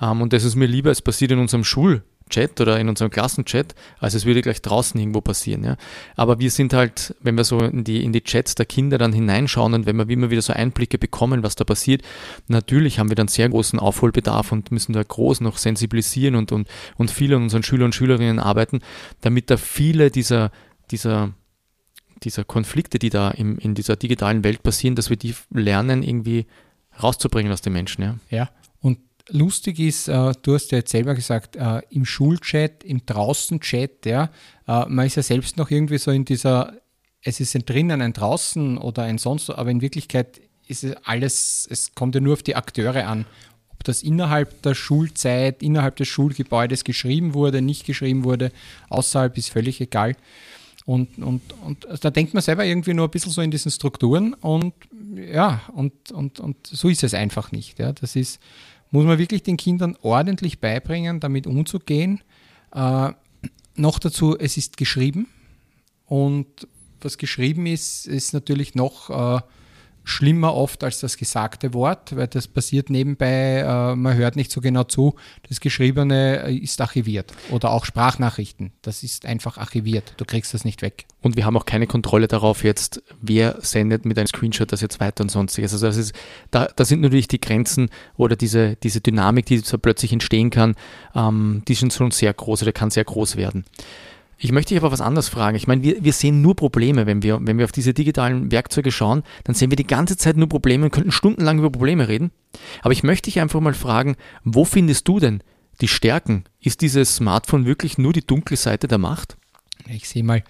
Ähm, 0.00 0.22
und 0.22 0.32
das 0.32 0.44
ist 0.44 0.56
mir 0.56 0.66
lieber, 0.66 0.90
es 0.90 1.02
passiert 1.02 1.32
in 1.32 1.38
unserem 1.38 1.64
Schul 1.64 2.02
Chat 2.30 2.60
oder 2.60 2.78
in 2.78 2.88
unserem 2.88 3.10
Klassenchat, 3.10 3.74
als 3.98 4.14
es 4.14 4.24
würde 4.24 4.42
gleich 4.42 4.62
draußen 4.62 4.98
irgendwo 4.98 5.20
passieren. 5.20 5.64
Ja. 5.64 5.76
Aber 6.16 6.38
wir 6.38 6.50
sind 6.50 6.72
halt, 6.72 7.14
wenn 7.20 7.36
wir 7.36 7.44
so 7.44 7.58
in 7.60 7.84
die, 7.84 8.02
in 8.04 8.12
die 8.12 8.22
Chats 8.22 8.54
der 8.54 8.66
Kinder 8.66 8.98
dann 8.98 9.12
hineinschauen 9.12 9.74
und 9.74 9.86
wenn 9.86 9.96
wir 9.96 10.08
immer 10.08 10.30
wieder 10.30 10.42
so 10.42 10.52
Einblicke 10.52 10.98
bekommen, 10.98 11.42
was 11.42 11.56
da 11.56 11.64
passiert, 11.64 12.02
natürlich 12.48 12.98
haben 12.98 13.08
wir 13.08 13.16
dann 13.16 13.28
sehr 13.28 13.48
großen 13.48 13.78
Aufholbedarf 13.78 14.52
und 14.52 14.70
müssen 14.70 14.92
da 14.92 15.02
groß 15.02 15.40
noch 15.40 15.58
sensibilisieren 15.58 16.36
und, 16.36 16.52
und, 16.52 16.68
und 16.96 17.10
viel 17.10 17.34
an 17.34 17.42
unseren 17.42 17.62
Schülern 17.62 17.86
und 17.86 17.94
Schülerinnen 17.94 18.38
arbeiten, 18.38 18.80
damit 19.20 19.50
da 19.50 19.56
viele 19.56 20.10
dieser, 20.10 20.50
dieser 20.90 21.32
dieser 22.24 22.44
Konflikte, 22.44 22.98
die 22.98 23.10
da 23.10 23.30
im, 23.30 23.58
in 23.58 23.74
dieser 23.74 23.96
digitalen 23.96 24.44
Welt 24.44 24.62
passieren, 24.62 24.94
dass 24.94 25.10
wir 25.10 25.16
die 25.16 25.34
lernen, 25.50 26.02
irgendwie 26.02 26.46
rauszubringen 27.02 27.52
aus 27.52 27.62
den 27.62 27.72
Menschen. 27.72 28.02
Ja. 28.02 28.18
Ja, 28.30 28.50
lustig 29.28 29.78
ist, 29.78 30.08
äh, 30.08 30.32
du 30.42 30.54
hast 30.54 30.72
ja 30.72 30.78
jetzt 30.78 30.90
selber 30.90 31.14
gesagt, 31.14 31.56
äh, 31.56 31.80
im 31.90 32.04
Schulchat, 32.04 32.84
im 32.84 33.04
Draußen-Chat, 33.04 34.06
ja, 34.06 34.30
äh, 34.66 34.86
man 34.88 35.06
ist 35.06 35.16
ja 35.16 35.22
selbst 35.22 35.56
noch 35.56 35.70
irgendwie 35.70 35.98
so 35.98 36.10
in 36.10 36.24
dieser, 36.24 36.74
es 37.22 37.40
ist 37.40 37.54
ein 37.54 37.64
drinnen, 37.64 38.02
ein 38.02 38.12
draußen 38.12 38.78
oder 38.78 39.04
ein 39.04 39.18
sonst, 39.18 39.50
aber 39.50 39.70
in 39.70 39.80
Wirklichkeit 39.80 40.40
ist 40.66 40.84
es 40.84 40.96
alles, 41.04 41.66
es 41.70 41.94
kommt 41.94 42.14
ja 42.14 42.20
nur 42.20 42.34
auf 42.34 42.42
die 42.42 42.56
Akteure 42.56 43.06
an. 43.06 43.26
Ob 43.70 43.84
das 43.84 44.02
innerhalb 44.02 44.62
der 44.62 44.74
Schulzeit, 44.74 45.62
innerhalb 45.62 45.96
des 45.96 46.08
Schulgebäudes 46.08 46.84
geschrieben 46.84 47.34
wurde, 47.34 47.62
nicht 47.62 47.84
geschrieben 47.84 48.24
wurde, 48.24 48.52
außerhalb 48.88 49.36
ist 49.36 49.50
völlig 49.50 49.80
egal. 49.80 50.16
Und, 50.84 51.18
und, 51.18 51.42
und 51.64 51.86
da 52.00 52.10
denkt 52.10 52.34
man 52.34 52.42
selber 52.42 52.64
irgendwie 52.64 52.94
nur 52.94 53.06
ein 53.06 53.10
bisschen 53.10 53.30
so 53.30 53.40
in 53.40 53.52
diesen 53.52 53.70
Strukturen 53.70 54.34
und 54.34 54.74
ja, 55.14 55.60
und, 55.74 56.10
und, 56.10 56.40
und 56.40 56.66
so 56.66 56.88
ist 56.88 57.04
es 57.04 57.14
einfach 57.14 57.52
nicht. 57.52 57.78
Ja. 57.78 57.92
Das 57.92 58.16
ist, 58.16 58.40
muss 58.92 59.04
man 59.04 59.18
wirklich 59.18 59.42
den 59.42 59.56
Kindern 59.56 59.96
ordentlich 60.02 60.60
beibringen, 60.60 61.18
damit 61.18 61.48
umzugehen. 61.48 62.20
Äh, 62.72 63.10
noch 63.74 63.98
dazu, 63.98 64.38
es 64.38 64.56
ist 64.56 64.76
geschrieben 64.76 65.26
und 66.06 66.68
was 67.00 67.18
geschrieben 67.18 67.66
ist, 67.66 68.06
ist 68.06 68.32
natürlich 68.32 68.74
noch 68.74 69.10
äh, 69.10 69.40
schlimmer 70.04 70.54
oft 70.54 70.84
als 70.84 71.00
das 71.00 71.16
gesagte 71.16 71.74
Wort, 71.74 72.16
weil 72.16 72.26
das 72.26 72.48
passiert 72.48 72.90
nebenbei, 72.90 73.58
äh, 73.58 73.94
man 73.94 74.16
hört 74.16 74.36
nicht 74.36 74.50
so 74.50 74.60
genau 74.60 74.84
zu. 74.84 75.14
Das 75.48 75.60
Geschriebene 75.60 76.44
äh, 76.44 76.54
ist 76.54 76.80
archiviert 76.80 77.32
oder 77.50 77.70
auch 77.70 77.84
Sprachnachrichten, 77.84 78.72
das 78.82 79.02
ist 79.02 79.26
einfach 79.26 79.58
archiviert. 79.58 80.14
Du 80.16 80.24
kriegst 80.24 80.54
das 80.54 80.64
nicht 80.64 80.82
weg. 80.82 81.06
Und 81.20 81.36
wir 81.36 81.46
haben 81.46 81.56
auch 81.56 81.66
keine 81.66 81.86
Kontrolle 81.86 82.26
darauf 82.26 82.64
jetzt, 82.64 83.02
wer 83.20 83.56
sendet 83.60 84.04
mit 84.04 84.18
einem 84.18 84.26
Screenshot 84.26 84.72
das 84.72 84.80
jetzt 84.80 85.00
weiter 85.00 85.22
und 85.22 85.30
sonstiges. 85.30 85.72
Also 85.72 85.86
das 85.86 85.96
ist, 85.96 86.14
da, 86.50 86.68
da 86.74 86.84
sind 86.84 87.00
natürlich 87.00 87.28
die 87.28 87.40
Grenzen 87.40 87.90
oder 88.16 88.34
diese, 88.34 88.76
diese 88.76 89.00
Dynamik, 89.00 89.46
die 89.46 89.62
plötzlich 89.80 90.12
entstehen 90.12 90.50
kann, 90.50 90.74
ähm, 91.14 91.62
die 91.68 91.74
sind 91.74 91.92
schon 91.92 92.10
sehr 92.10 92.34
groß 92.34 92.62
oder 92.62 92.72
kann 92.72 92.90
sehr 92.90 93.04
groß 93.04 93.36
werden. 93.36 93.64
Ich 94.44 94.50
möchte 94.50 94.74
dich 94.74 94.82
aber 94.82 94.90
was 94.90 95.00
anderes 95.00 95.28
fragen. 95.28 95.56
Ich 95.56 95.68
meine, 95.68 95.84
wir, 95.84 96.02
wir 96.02 96.12
sehen 96.12 96.42
nur 96.42 96.56
Probleme, 96.56 97.06
wenn 97.06 97.22
wir, 97.22 97.38
wenn 97.46 97.58
wir 97.58 97.64
auf 97.64 97.70
diese 97.70 97.94
digitalen 97.94 98.50
Werkzeuge 98.50 98.90
schauen, 98.90 99.22
dann 99.44 99.54
sehen 99.54 99.70
wir 99.70 99.76
die 99.76 99.86
ganze 99.86 100.16
Zeit 100.16 100.36
nur 100.36 100.48
Probleme 100.48 100.84
und 100.84 100.90
könnten 100.90 101.12
stundenlang 101.12 101.60
über 101.60 101.70
Probleme 101.70 102.08
reden. 102.08 102.32
Aber 102.82 102.90
ich 102.90 103.04
möchte 103.04 103.30
dich 103.30 103.38
einfach 103.38 103.60
mal 103.60 103.72
fragen, 103.72 104.16
wo 104.42 104.64
findest 104.64 105.06
du 105.06 105.20
denn 105.20 105.44
die 105.80 105.86
Stärken? 105.86 106.42
Ist 106.58 106.80
dieses 106.80 107.14
Smartphone 107.14 107.66
wirklich 107.66 107.98
nur 107.98 108.12
die 108.12 108.26
dunkle 108.26 108.56
Seite 108.56 108.88
der 108.88 108.98
Macht? 108.98 109.36
Ich 109.88 110.08
sehe 110.08 110.24
mal 110.24 110.42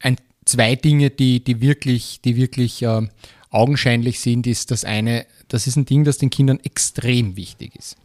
ein, 0.00 0.18
zwei 0.44 0.76
Dinge, 0.76 1.08
die, 1.08 1.42
die 1.42 1.62
wirklich, 1.62 2.20
die 2.22 2.36
wirklich 2.36 2.82
äh, 2.82 3.08
augenscheinlich 3.48 4.20
sind, 4.20 4.46
ist 4.46 4.70
das 4.70 4.84
eine, 4.84 5.24
das 5.48 5.66
ist 5.66 5.76
ein 5.76 5.86
Ding, 5.86 6.04
das 6.04 6.18
den 6.18 6.28
Kindern 6.28 6.60
extrem 6.60 7.34
wichtig 7.36 7.76
ist. 7.76 7.96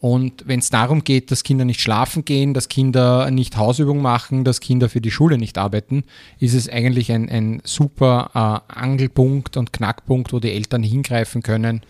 Und 0.00 0.46
wenn 0.46 0.60
es 0.60 0.70
darum 0.70 1.02
geht, 1.02 1.30
dass 1.30 1.42
Kinder 1.42 1.64
nicht 1.64 1.80
schlafen 1.80 2.24
gehen, 2.24 2.54
dass 2.54 2.68
Kinder 2.68 3.30
nicht 3.30 3.56
Hausübungen 3.56 4.02
machen, 4.02 4.44
dass 4.44 4.60
Kinder 4.60 4.88
für 4.88 5.00
die 5.00 5.10
Schule 5.10 5.38
nicht 5.38 5.58
arbeiten, 5.58 6.04
ist 6.38 6.54
es 6.54 6.68
eigentlich 6.68 7.10
ein, 7.10 7.28
ein 7.28 7.60
super 7.64 8.30
äh, 8.68 8.72
Angelpunkt 8.72 9.56
und 9.56 9.72
Knackpunkt, 9.72 10.32
wo 10.32 10.38
die 10.38 10.52
Eltern 10.52 10.84
hingreifen 10.84 11.42
können, 11.42 11.82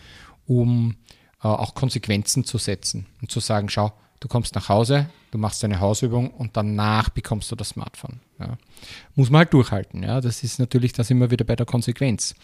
um 0.46 0.96
äh, 1.42 1.48
auch 1.48 1.74
Konsequenzen 1.74 2.44
zu 2.44 2.56
setzen 2.56 3.06
und 3.20 3.30
zu 3.30 3.40
sagen, 3.40 3.68
schau, 3.68 3.92
du 4.20 4.28
kommst 4.28 4.54
nach 4.54 4.70
Hause, 4.70 5.10
du 5.30 5.36
machst 5.36 5.62
deine 5.62 5.80
Hausübung 5.80 6.30
und 6.30 6.56
danach 6.56 7.10
bekommst 7.10 7.50
du 7.50 7.56
das 7.56 7.70
Smartphone. 7.70 8.20
Ja. 8.40 8.56
Muss 9.16 9.28
man 9.28 9.40
halt 9.40 9.52
durchhalten. 9.52 10.02
Ja. 10.02 10.22
Das 10.22 10.42
ist 10.42 10.58
natürlich 10.58 10.94
das 10.94 11.10
immer 11.10 11.30
wieder 11.30 11.44
bei 11.44 11.56
der 11.56 11.66
Konsequenz. 11.66 12.34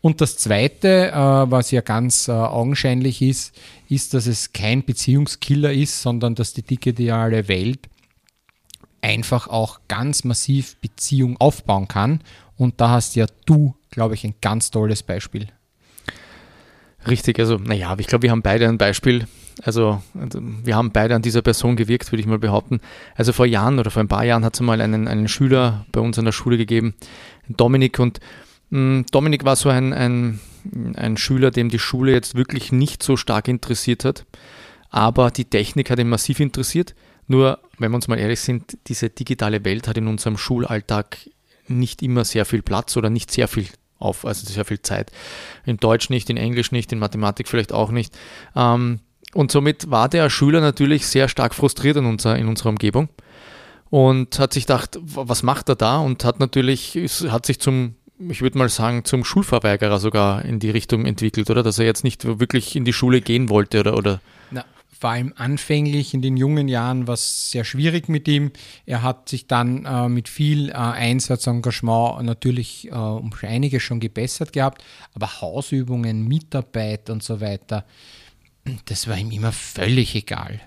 Und 0.00 0.20
das 0.20 0.38
Zweite, 0.38 1.10
äh, 1.10 1.14
was 1.14 1.70
ja 1.70 1.82
ganz 1.82 2.28
äh, 2.28 2.32
augenscheinlich 2.32 3.20
ist, 3.20 3.54
ist, 3.88 4.14
dass 4.14 4.26
es 4.26 4.52
kein 4.52 4.84
Beziehungskiller 4.84 5.72
ist, 5.72 6.00
sondern 6.00 6.34
dass 6.34 6.54
die 6.54 6.62
digitale 6.62 7.48
Welt 7.48 7.80
einfach 9.02 9.48
auch 9.48 9.80
ganz 9.88 10.24
massiv 10.24 10.76
Beziehung 10.76 11.36
aufbauen 11.38 11.88
kann. 11.88 12.20
Und 12.56 12.80
da 12.80 12.90
hast 12.90 13.16
ja 13.16 13.26
du, 13.46 13.74
glaube 13.90 14.14
ich, 14.14 14.24
ein 14.24 14.34
ganz 14.40 14.70
tolles 14.70 15.02
Beispiel. 15.02 15.48
Richtig, 17.06 17.38
also 17.38 17.56
naja, 17.56 17.94
ich 17.98 18.06
glaube, 18.06 18.22
wir 18.22 18.30
haben 18.30 18.42
beide 18.42 18.68
ein 18.68 18.76
Beispiel. 18.76 19.26
Also, 19.62 20.02
also 20.18 20.40
wir 20.42 20.76
haben 20.76 20.92
beide 20.92 21.14
an 21.14 21.22
dieser 21.22 21.42
Person 21.42 21.76
gewirkt, 21.76 22.12
würde 22.12 22.20
ich 22.20 22.26
mal 22.26 22.38
behaupten. 22.38 22.80
Also 23.14 23.32
vor 23.32 23.46
Jahren 23.46 23.78
oder 23.78 23.90
vor 23.90 24.02
ein 24.02 24.08
paar 24.08 24.24
Jahren 24.24 24.44
hat 24.44 24.54
es 24.54 24.60
mal 24.60 24.80
einen, 24.80 25.08
einen 25.08 25.28
Schüler 25.28 25.86
bei 25.92 26.00
uns 26.00 26.18
an 26.18 26.26
der 26.26 26.32
Schule 26.32 26.56
gegeben, 26.56 26.94
Dominik, 27.48 27.98
und 27.98 28.20
Dominik 28.70 29.44
war 29.44 29.56
so 29.56 29.68
ein, 29.68 29.92
ein, 29.92 30.40
ein 30.94 31.16
Schüler, 31.16 31.50
dem 31.50 31.68
die 31.68 31.78
Schule 31.78 32.12
jetzt 32.12 32.36
wirklich 32.36 32.70
nicht 32.70 33.02
so 33.02 33.16
stark 33.16 33.48
interessiert 33.48 34.04
hat, 34.04 34.26
aber 34.90 35.30
die 35.30 35.44
Technik 35.44 35.90
hat 35.90 35.98
ihn 35.98 36.08
massiv 36.08 36.40
interessiert. 36.40 36.94
Nur, 37.26 37.58
wenn 37.78 37.90
wir 37.90 37.96
uns 37.96 38.08
mal 38.08 38.18
ehrlich 38.18 38.40
sind, 38.40 38.78
diese 38.86 39.10
digitale 39.10 39.64
Welt 39.64 39.88
hat 39.88 39.98
in 39.98 40.06
unserem 40.06 40.36
Schulalltag 40.36 41.18
nicht 41.68 42.02
immer 42.02 42.24
sehr 42.24 42.44
viel 42.44 42.62
Platz 42.62 42.96
oder 42.96 43.10
nicht 43.10 43.30
sehr 43.30 43.48
viel 43.48 43.66
auf, 43.98 44.24
also 44.24 44.46
sehr 44.46 44.64
viel 44.64 44.82
Zeit. 44.82 45.12
In 45.64 45.76
Deutsch 45.76 46.10
nicht, 46.10 46.30
in 46.30 46.36
Englisch 46.36 46.72
nicht, 46.72 46.92
in 46.92 46.98
Mathematik 46.98 47.48
vielleicht 47.48 47.72
auch 47.72 47.90
nicht. 47.90 48.16
Ähm, 48.56 49.00
und 49.32 49.52
somit 49.52 49.90
war 49.90 50.08
der 50.08 50.28
Schüler 50.30 50.60
natürlich 50.60 51.06
sehr 51.06 51.28
stark 51.28 51.54
frustriert 51.54 51.96
in, 51.96 52.06
unser, 52.06 52.36
in 52.36 52.48
unserer 52.48 52.70
Umgebung 52.70 53.08
und 53.90 54.38
hat 54.38 54.52
sich 54.52 54.66
gedacht, 54.66 54.98
was 55.00 55.42
macht 55.42 55.68
er 55.68 55.76
da? 55.76 55.98
Und 55.98 56.24
hat 56.24 56.40
natürlich, 56.40 56.98
hat 57.28 57.44
sich 57.44 57.60
zum 57.60 57.96
ich 58.28 58.42
würde 58.42 58.58
mal 58.58 58.68
sagen, 58.68 59.04
zum 59.04 59.24
Schulverweigerer 59.24 59.98
sogar 59.98 60.44
in 60.44 60.58
die 60.58 60.70
Richtung 60.70 61.06
entwickelt, 61.06 61.50
oder? 61.50 61.62
Dass 61.62 61.78
er 61.78 61.86
jetzt 61.86 62.04
nicht 62.04 62.24
wirklich 62.24 62.76
in 62.76 62.84
die 62.84 62.92
Schule 62.92 63.20
gehen 63.20 63.48
wollte 63.48 63.80
oder. 63.80 63.96
oder 63.96 64.20
Na, 64.50 64.64
vor 64.98 65.10
allem 65.10 65.32
anfänglich 65.36 66.12
in 66.12 66.20
den 66.20 66.36
jungen 66.36 66.68
Jahren 66.68 67.06
war 67.06 67.14
es 67.14 67.50
sehr 67.50 67.64
schwierig 67.64 68.08
mit 68.08 68.28
ihm. 68.28 68.50
Er 68.84 69.02
hat 69.02 69.30
sich 69.30 69.46
dann 69.46 69.86
äh, 69.86 70.08
mit 70.08 70.28
viel 70.28 70.68
äh, 70.68 70.74
Einsatz, 70.74 71.46
Engagement 71.46 72.22
natürlich 72.24 72.88
äh, 72.88 72.94
um 72.94 73.30
einiges 73.42 73.82
schon 73.82 74.00
gebessert 74.00 74.52
gehabt, 74.52 74.84
aber 75.14 75.40
Hausübungen, 75.40 76.28
Mitarbeit 76.28 77.08
und 77.08 77.22
so 77.22 77.40
weiter, 77.40 77.86
das 78.84 79.08
war 79.08 79.16
ihm 79.16 79.30
immer 79.30 79.52
völlig 79.52 80.14
egal. 80.14 80.60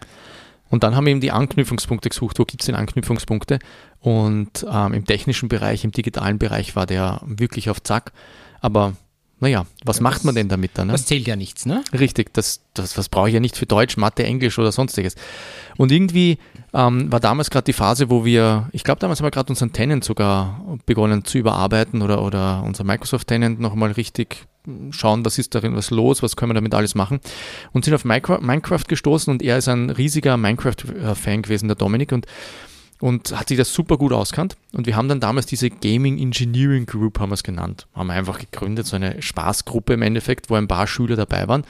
Und 0.74 0.82
dann 0.82 0.96
haben 0.96 1.06
wir 1.06 1.12
eben 1.12 1.22
die 1.22 1.32
Anknüpfungspunkte 1.32 2.10
gesucht. 2.10 2.40
Wo 2.40 2.46
gibt 2.46 2.64
es 2.64 2.66
denn 2.66 2.74
Anknüpfungspunkte? 2.74 3.60
Und 4.00 4.66
ähm, 4.68 4.94
im 4.94 5.06
technischen 5.06 5.48
Bereich, 5.48 5.84
im 5.84 5.92
digitalen 5.92 6.40
Bereich 6.40 6.76
war 6.76 6.88
der 6.88 7.22
wirklich 7.28 7.70
auf 7.70 7.84
Zack. 7.84 8.12
Aber 8.60 8.94
naja, 9.40 9.66
was 9.84 9.98
ja, 9.98 10.04
macht 10.04 10.24
man 10.24 10.36
denn 10.36 10.48
damit 10.48 10.72
dann? 10.76 10.88
Ne? 10.88 10.94
Das 10.94 11.06
zählt 11.06 11.28
ja 11.28 11.36
nichts, 11.36 11.66
ne? 11.66 11.84
Richtig, 11.92 12.34
das, 12.34 12.62
das, 12.74 12.94
das 12.94 13.10
brauche 13.10 13.28
ich 13.28 13.34
ja 13.34 13.40
nicht 13.40 13.58
für 13.58 13.66
Deutsch, 13.66 13.98
Mathe, 13.98 14.24
Englisch 14.24 14.58
oder 14.58 14.72
sonstiges. 14.72 15.16
Und 15.78 15.92
irgendwie 15.92 16.38
ähm, 16.74 17.12
war 17.12 17.20
damals 17.20 17.50
gerade 17.50 17.66
die 17.66 17.74
Phase, 17.74 18.10
wo 18.10 18.24
wir, 18.24 18.70
ich 18.72 18.84
glaube, 18.84 19.00
damals 19.00 19.20
haben 19.20 19.26
wir 19.26 19.32
gerade 19.32 19.50
unseren 19.52 19.74
Tenant 19.74 20.04
sogar 20.04 20.62
begonnen 20.86 21.26
zu 21.26 21.38
überarbeiten 21.38 22.02
oder, 22.02 22.22
oder 22.22 22.64
unser 22.64 22.84
Microsoft 22.84 23.28
Tenant 23.28 23.60
nochmal 23.60 23.92
richtig 23.92 24.46
schauen, 24.92 25.26
was 25.26 25.38
ist 25.38 25.56
darin, 25.56 25.76
was 25.76 25.92
los, 25.92 26.24
was 26.24 26.36
können 26.36 26.52
wir 26.52 26.56
damit 26.56 26.74
alles 26.74 26.96
machen. 26.96 27.20
Und 27.74 27.86
sind 27.86 27.94
auf 27.94 28.06
Minecraft 28.06 28.86
gestoßen 28.88 29.32
und 29.32 29.42
er 29.42 29.58
ist 29.58 29.68
ein 29.68 29.90
riesiger 29.90 30.38
Minecraft-Fan 30.38 31.42
gewesen, 31.42 31.68
der 31.68 31.76
Dominik. 31.76 32.12
Und 32.12 32.26
und 33.04 33.38
hat 33.38 33.50
sich 33.50 33.58
das 33.58 33.74
super 33.74 33.98
gut 33.98 34.14
auskannt. 34.14 34.56
Und 34.72 34.88
wir 34.88 34.96
haben 34.96 35.10
dann 35.10 35.20
damals 35.20 35.46
diese 35.46 35.70
Gaming 35.70 36.18
Engineering 36.18 36.86
Group, 36.86 37.20
haben 37.20 37.32
wir 37.32 37.34
es 37.34 37.44
genannt, 37.44 37.86
haben 37.94 38.08
wir 38.08 38.14
einfach 38.14 38.40
gegründet, 38.40 38.88
so 38.88 38.96
eine 38.96 39.22
Spaßgruppe 39.22 39.96
im 39.96 40.02
Endeffekt, 40.02 40.50
wo 40.50 40.56
ein 40.56 40.70
paar 40.70 40.88
Schüler 40.88 41.18
dabei 41.18 41.50
waren. 41.50 41.66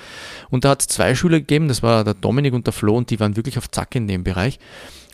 Und 0.51 0.63
da 0.63 0.69
hat 0.69 0.81
es 0.81 0.87
zwei 0.89 1.15
Schüler 1.15 1.39
gegeben, 1.39 1.69
das 1.69 1.81
war 1.81 2.03
der 2.03 2.13
Dominik 2.13 2.53
und 2.53 2.67
der 2.67 2.71
Flo, 2.71 2.95
und 2.95 3.09
die 3.09 3.19
waren 3.19 3.35
wirklich 3.35 3.57
auf 3.57 3.71
Zack 3.71 3.95
in 3.95 4.07
dem 4.07 4.23
Bereich. 4.23 4.59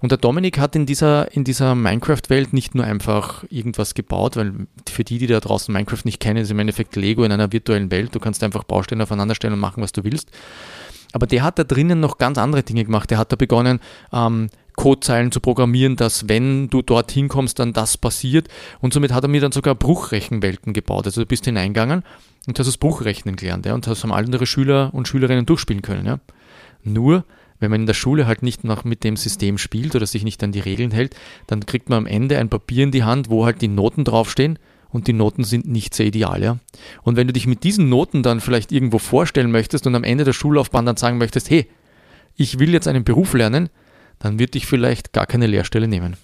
Und 0.02 0.12
der 0.12 0.18
Dominik 0.18 0.60
hat 0.60 0.76
in 0.76 0.86
dieser, 0.86 1.32
in 1.34 1.46
dieser 1.46 1.74
Minecraft-Welt 1.74 2.52
nicht 2.52 2.76
nur 2.76 2.84
einfach 2.84 3.46
irgendwas 3.50 3.94
gebaut, 3.94 4.36
weil 4.36 4.68
für 4.90 5.06
die, 5.06 5.20
die 5.20 5.28
da 5.28 5.40
draußen 5.40 5.72
Minecraft 5.72 6.04
nicht 6.04 6.20
kennen, 6.20 6.44
ist 6.44 6.52
im 6.52 6.60
Endeffekt 6.60 6.98
Lego 6.98 7.24
in 7.24 7.32
einer 7.32 7.54
virtuellen 7.54 7.92
Welt. 7.92 8.14
Du 8.14 8.20
kannst 8.20 8.44
einfach 8.44 8.66
Bausteine 8.66 9.04
aufeinander 9.04 9.36
stellen 9.36 9.54
und 9.54 9.60
machen, 9.62 9.82
was 9.82 9.94
du 9.94 10.04
willst. 10.04 10.32
Aber 11.14 11.28
der 11.28 11.44
hat 11.44 11.58
da 11.58 11.64
drinnen 11.64 12.02
noch 12.02 12.18
ganz 12.18 12.38
andere 12.38 12.64
Dinge 12.64 12.84
gemacht. 12.84 13.10
Der 13.10 13.18
hat 13.18 13.32
da 13.32 13.38
begonnen, 13.38 13.80
ähm, 14.12 14.50
Codezeilen 14.80 15.34
zu 15.34 15.42
programmieren, 15.42 15.98
dass 15.98 16.30
wenn 16.30 16.70
du 16.70 16.82
dorthin 16.82 17.28
kommst, 17.28 17.60
dann 17.60 17.74
das 17.74 17.98
passiert. 17.98 18.48
Und 18.80 18.94
somit 18.94 19.12
hat 19.12 19.26
er 19.26 19.28
mir 19.28 19.42
dann 19.42 19.52
sogar 19.52 19.76
Bruchrechenwelten 19.76 20.72
gebaut. 20.72 21.06
Also 21.06 21.20
du 21.20 21.28
bist 21.28 21.44
hineingegangen 21.44 22.04
und 22.48 22.58
hast 22.58 22.68
das 22.68 22.78
Bruchrechnen 22.78 23.36
gelernt. 23.36 23.66
Ja, 23.66 23.74
und 23.74 23.86
das 23.86 24.04
haben 24.04 24.14
andere 24.14 24.46
Schüler 24.46 24.92
und 24.94 25.10
Schülerinnen 25.10 25.46
durchspielen 25.46 25.82
können. 25.82 26.06
Ja. 26.06 26.22
Nur, 26.82 27.26
wenn 27.60 27.72
man 27.72 27.82
in 27.82 27.88
der 27.88 27.94
Schule 27.94 28.26
halt 28.26 28.42
nicht 28.42 28.64
noch 28.64 28.86
mit 28.86 29.04
dem 29.04 29.18
System 29.18 29.58
spielt 29.58 29.98
oder 29.98 30.06
sich 30.06 30.24
nicht 30.24 30.42
an 30.46 30.54
die 30.54 30.62
Regeln 30.62 30.92
hält, 30.92 31.14
dann 31.46 31.66
kriegt 31.66 31.90
man 31.90 31.98
am 31.98 32.06
Ende 32.06 32.38
ein 32.38 32.48
Papier 32.48 32.86
in 32.86 32.92
die 32.92 33.04
Hand, 33.04 33.30
wo 33.30 33.46
halt 33.46 33.62
die 33.62 33.68
Noten 33.68 34.06
draufstehen 34.06 34.60
und 34.88 35.08
die 35.08 35.14
Noten 35.14 35.44
sind 35.44 35.68
nicht 35.68 35.94
sehr 35.94 36.06
ideal, 36.06 36.42
ja. 36.42 36.58
Und 37.04 37.18
wenn 37.18 37.28
du 37.28 37.34
dich 37.34 37.48
mit 37.48 37.66
diesen 37.66 37.90
Noten 37.90 38.24
dann 38.24 38.40
vielleicht 38.40 38.72
irgendwo 38.72 38.98
vorstellen 38.98 39.52
möchtest 39.52 39.86
und 39.88 39.96
am 39.96 40.06
Ende 40.06 40.24
der 40.24 40.32
Schullaufbahn 40.32 40.86
dann 40.86 40.96
sagen 40.96 41.18
möchtest, 41.18 41.50
hey, 41.50 41.68
ich 42.38 42.60
will 42.60 42.72
jetzt 42.72 42.88
einen 42.88 43.04
Beruf 43.04 43.34
lernen, 43.34 43.70
dann 44.20 44.40
wird 44.40 44.54
dich 44.54 44.66
vielleicht 44.66 45.14
gar 45.14 45.26
keine 45.26 45.48
Lehrstelle 45.48 45.88
nehmen. 45.88 46.18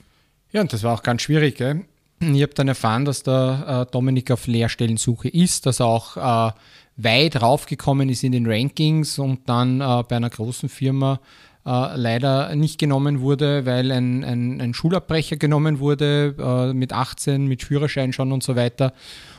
Ja, 0.52 0.62
und 0.62 0.72
das 0.72 0.84
war 0.84 0.94
auch 0.94 1.04
ganz 1.04 1.22
schwierig, 1.24 1.58
gell? 1.58 1.86
Ich 2.20 2.42
habe 2.42 2.54
dann 2.54 2.68
erfahren, 2.68 3.04
dass 3.04 3.24
der 3.24 3.88
äh, 3.88 3.92
Dominik 3.92 4.32
auf 4.32 4.48
Lehrstellensuche 4.48 5.28
ist, 5.28 5.66
dass 5.66 5.82
er 5.82 5.88
auch 5.88 6.16
äh, 6.16 6.54
weit 6.98 7.42
raufgekommen 7.42 8.10
ist 8.10 8.24
in 8.24 8.32
den 8.32 8.48
Rankings 8.48 9.20
und 9.20 9.50
dann 9.50 9.82
äh, 9.82 10.04
bei 10.08 10.16
einer 10.16 10.30
großen 10.30 10.70
Firma 10.70 11.20
äh, 11.66 11.98
leider 11.98 12.56
nicht 12.56 12.80
genommen 12.80 13.20
wurde, 13.20 13.66
weil 13.66 13.92
ein, 13.92 14.24
ein, 14.24 14.62
ein 14.62 14.74
Schulabbrecher 14.74 15.36
genommen 15.36 15.80
wurde 15.80 16.36
äh, 16.40 16.74
mit 16.74 16.94
18, 16.94 17.48
mit 17.48 17.64
Führerschein 17.64 18.14
schon 18.14 18.32
und 18.32 18.44
so 18.44 18.56
weiter. 18.56 18.94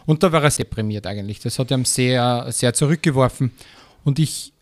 Und 0.04 0.22
da 0.22 0.32
war 0.32 0.42
er 0.42 0.50
deprimiert 0.50 1.06
eigentlich. 1.06 1.40
Das 1.40 1.58
hat 1.58 1.70
ihm 1.70 1.84
sehr, 1.84 2.46
sehr 2.50 2.74
zurückgeworfen. 2.74 3.52
Und 4.04 4.18
ich 4.18 4.52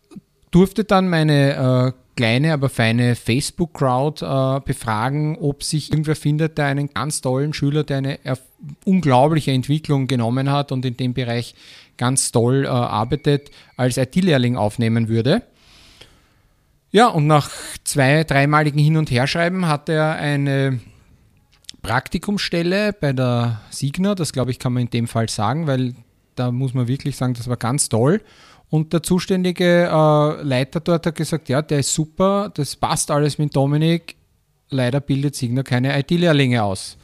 durfte 0.51 0.85
dann 0.85 1.09
meine 1.09 1.93
äh, 1.93 2.04
kleine, 2.15 2.53
aber 2.53 2.69
feine 2.69 3.15
Facebook-Crowd 3.15 4.25
äh, 4.25 4.59
befragen, 4.61 5.37
ob 5.37 5.63
sich 5.63 5.91
irgendwer 5.91 6.15
findet, 6.15 6.57
der 6.57 6.65
einen 6.65 6.93
ganz 6.93 7.21
tollen 7.21 7.53
Schüler, 7.53 7.83
der 7.83 7.97
eine 7.97 8.19
unglaubliche 8.85 9.51
Entwicklung 9.51 10.07
genommen 10.07 10.51
hat 10.51 10.71
und 10.71 10.85
in 10.85 10.97
dem 10.97 11.13
Bereich 11.13 11.55
ganz 11.97 12.31
toll 12.31 12.65
äh, 12.65 12.67
arbeitet, 12.67 13.51
als 13.77 13.97
IT-Lehrling 13.97 14.57
aufnehmen 14.57 15.07
würde. 15.07 15.43
Ja, 16.91 17.07
und 17.07 17.27
nach 17.27 17.49
zwei, 17.83 18.23
dreimaligen 18.23 18.79
Hin- 18.79 18.97
und 18.97 19.11
Herschreiben 19.11 19.67
hat 19.67 19.89
er 19.89 20.15
eine 20.15 20.79
Praktikumsstelle 21.81 22.93
bei 22.93 23.13
der 23.13 23.61
Signa, 23.69 24.15
das 24.15 24.33
glaube 24.33 24.51
ich 24.51 24.59
kann 24.59 24.73
man 24.73 24.83
in 24.83 24.89
dem 24.89 25.07
Fall 25.07 25.29
sagen, 25.29 25.67
weil 25.67 25.93
da 26.35 26.51
muss 26.51 26.73
man 26.73 26.87
wirklich 26.87 27.15
sagen, 27.15 27.33
das 27.33 27.47
war 27.47 27.57
ganz 27.57 27.89
toll. 27.89 28.21
Und 28.75 28.91
der 28.91 29.01
zuständige 29.01 29.85
äh, 29.89 30.43
Leiter 30.43 30.81
dort 30.81 31.05
hat 31.05 31.15
gesagt, 31.15 31.47
ja, 31.47 31.61
der 31.61 31.79
ist 31.79 31.93
super, 31.93 32.51
das 32.53 32.75
passt 32.75 33.09
alles 33.09 33.37
mit 33.37 33.55
Dominik. 33.55 34.17
Leider 34.69 34.99
bildet 34.99 35.33
Signa 35.33 35.63
keine 35.63 35.97
IT-Lehrlinge 35.97 36.61
aus. 36.61 36.97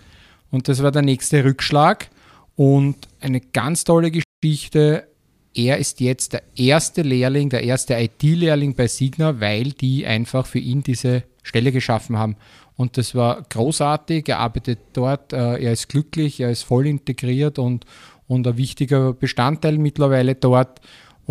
Und 0.50 0.68
das 0.68 0.84
war 0.84 0.92
der 0.92 1.02
nächste 1.02 1.46
Rückschlag 1.46 2.10
und 2.58 2.98
eine 3.22 3.40
ganz 3.40 3.86
tolle 3.86 4.12
Geschichte 4.12 5.08
er 5.54 5.78
ist 5.78 6.02
jetzt 6.02 6.34
der 6.34 6.44
erste 6.58 7.04
Lehrling, 7.04 7.50
der 7.50 7.64
erste 7.64 7.94
IT-Lehrling 7.94 8.76
bei 8.76 8.88
Signa, 8.88 9.40
weil 9.40 9.72
die 9.72 10.06
einfach 10.06 10.46
für 10.46 10.60
ihn 10.60 10.84
diese 10.84 11.24
Stelle 11.42 11.72
geschaffen 11.72 12.18
haben. 12.18 12.36
Und 12.76 12.98
das 12.98 13.16
war 13.16 13.44
großartig. 13.44 14.28
Er 14.28 14.40
arbeitet 14.40 14.80
dort, 14.92 15.32
äh, 15.32 15.58
er 15.58 15.72
ist 15.72 15.88
glücklich, 15.88 16.42
er 16.42 16.52
ist 16.52 16.64
voll 16.64 16.86
integriert 16.86 17.60
und, 17.60 17.86
und 18.28 18.46
ein 18.46 18.58
wichtiger 18.58 19.14
Bestandteil 19.14 19.78
mittlerweile 19.78 20.36
dort. 20.36 20.82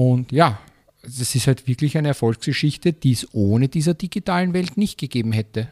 Und 0.01 0.33
ja, 0.33 0.59
das 1.03 1.35
ist 1.35 1.47
halt 1.47 1.69
wirklich 1.69 1.99
eine 1.99 2.09
Erfolgsgeschichte, 2.09 2.95
die 2.95 3.13
es 3.13 3.35
ohne 3.35 3.69
dieser 3.69 3.93
digitalen 3.93 4.55
Welt 4.55 4.79
nicht 4.79 4.97
gegeben 4.97 5.31
hätte. 5.31 5.69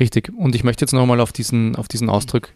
Richtig. 0.00 0.32
Und 0.36 0.56
ich 0.56 0.64
möchte 0.64 0.82
jetzt 0.84 0.90
nochmal 0.90 1.20
auf 1.20 1.30
diesen, 1.30 1.76
auf 1.76 1.86
diesen 1.86 2.10
Ausdruck 2.10 2.52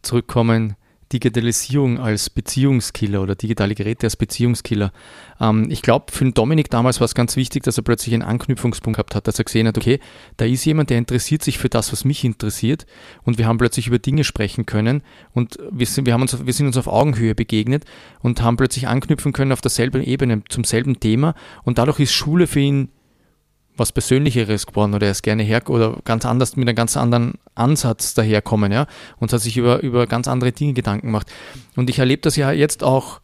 zurückkommen 0.00 0.74
Digitalisierung 1.12 1.98
als 1.98 2.28
Beziehungskiller 2.28 3.22
oder 3.22 3.34
digitale 3.34 3.74
Geräte 3.74 4.06
als 4.06 4.16
Beziehungskiller. 4.16 4.92
Ähm, 5.40 5.66
ich 5.70 5.82
glaube, 5.82 6.12
für 6.12 6.24
den 6.24 6.34
Dominik 6.34 6.70
damals 6.70 7.00
war 7.00 7.06
es 7.06 7.14
ganz 7.14 7.36
wichtig, 7.36 7.62
dass 7.62 7.78
er 7.78 7.82
plötzlich 7.82 8.14
einen 8.14 8.22
Anknüpfungspunkt 8.22 8.96
gehabt 8.96 9.14
hat, 9.14 9.26
dass 9.26 9.38
er 9.38 9.44
gesehen 9.44 9.66
hat, 9.66 9.78
okay, 9.78 10.00
da 10.36 10.44
ist 10.44 10.64
jemand, 10.64 10.90
der 10.90 10.98
interessiert 10.98 11.42
sich 11.42 11.58
für 11.58 11.68
das, 11.68 11.92
was 11.92 12.04
mich 12.04 12.24
interessiert 12.24 12.86
und 13.24 13.38
wir 13.38 13.46
haben 13.46 13.58
plötzlich 13.58 13.86
über 13.86 13.98
Dinge 13.98 14.24
sprechen 14.24 14.66
können 14.66 15.02
und 15.32 15.58
wir 15.70 15.86
sind, 15.86 16.06
wir 16.06 16.12
haben 16.12 16.22
uns, 16.22 16.44
wir 16.44 16.52
sind 16.52 16.66
uns 16.66 16.76
auf 16.76 16.86
Augenhöhe 16.86 17.34
begegnet 17.34 17.84
und 18.20 18.42
haben 18.42 18.56
plötzlich 18.56 18.88
anknüpfen 18.88 19.32
können 19.32 19.52
auf 19.52 19.60
derselben 19.60 20.02
Ebene, 20.02 20.42
zum 20.48 20.64
selben 20.64 21.00
Thema 21.00 21.34
und 21.64 21.78
dadurch 21.78 22.00
ist 22.00 22.12
Schule 22.12 22.46
für 22.46 22.60
ihn 22.60 22.90
was 23.78 23.92
Persönlicheres 23.92 24.66
geworden 24.66 24.94
oder 24.94 25.06
er 25.06 25.12
ist 25.12 25.22
gerne 25.22 25.42
her 25.42 25.62
oder 25.68 25.98
ganz 26.04 26.26
anders 26.26 26.56
mit 26.56 26.68
einem 26.68 26.76
ganz 26.76 26.96
anderen 26.96 27.34
Ansatz 27.54 28.14
daherkommen, 28.14 28.72
ja, 28.72 28.86
und 29.18 29.32
hat 29.32 29.40
sich 29.40 29.56
über, 29.56 29.80
über 29.80 30.06
ganz 30.06 30.28
andere 30.28 30.52
Dinge 30.52 30.74
Gedanken 30.74 31.06
gemacht. 31.06 31.30
Und 31.76 31.90
ich 31.90 31.98
erlebe 31.98 32.22
das 32.22 32.36
ja 32.36 32.52
jetzt 32.52 32.82
auch, 32.82 33.20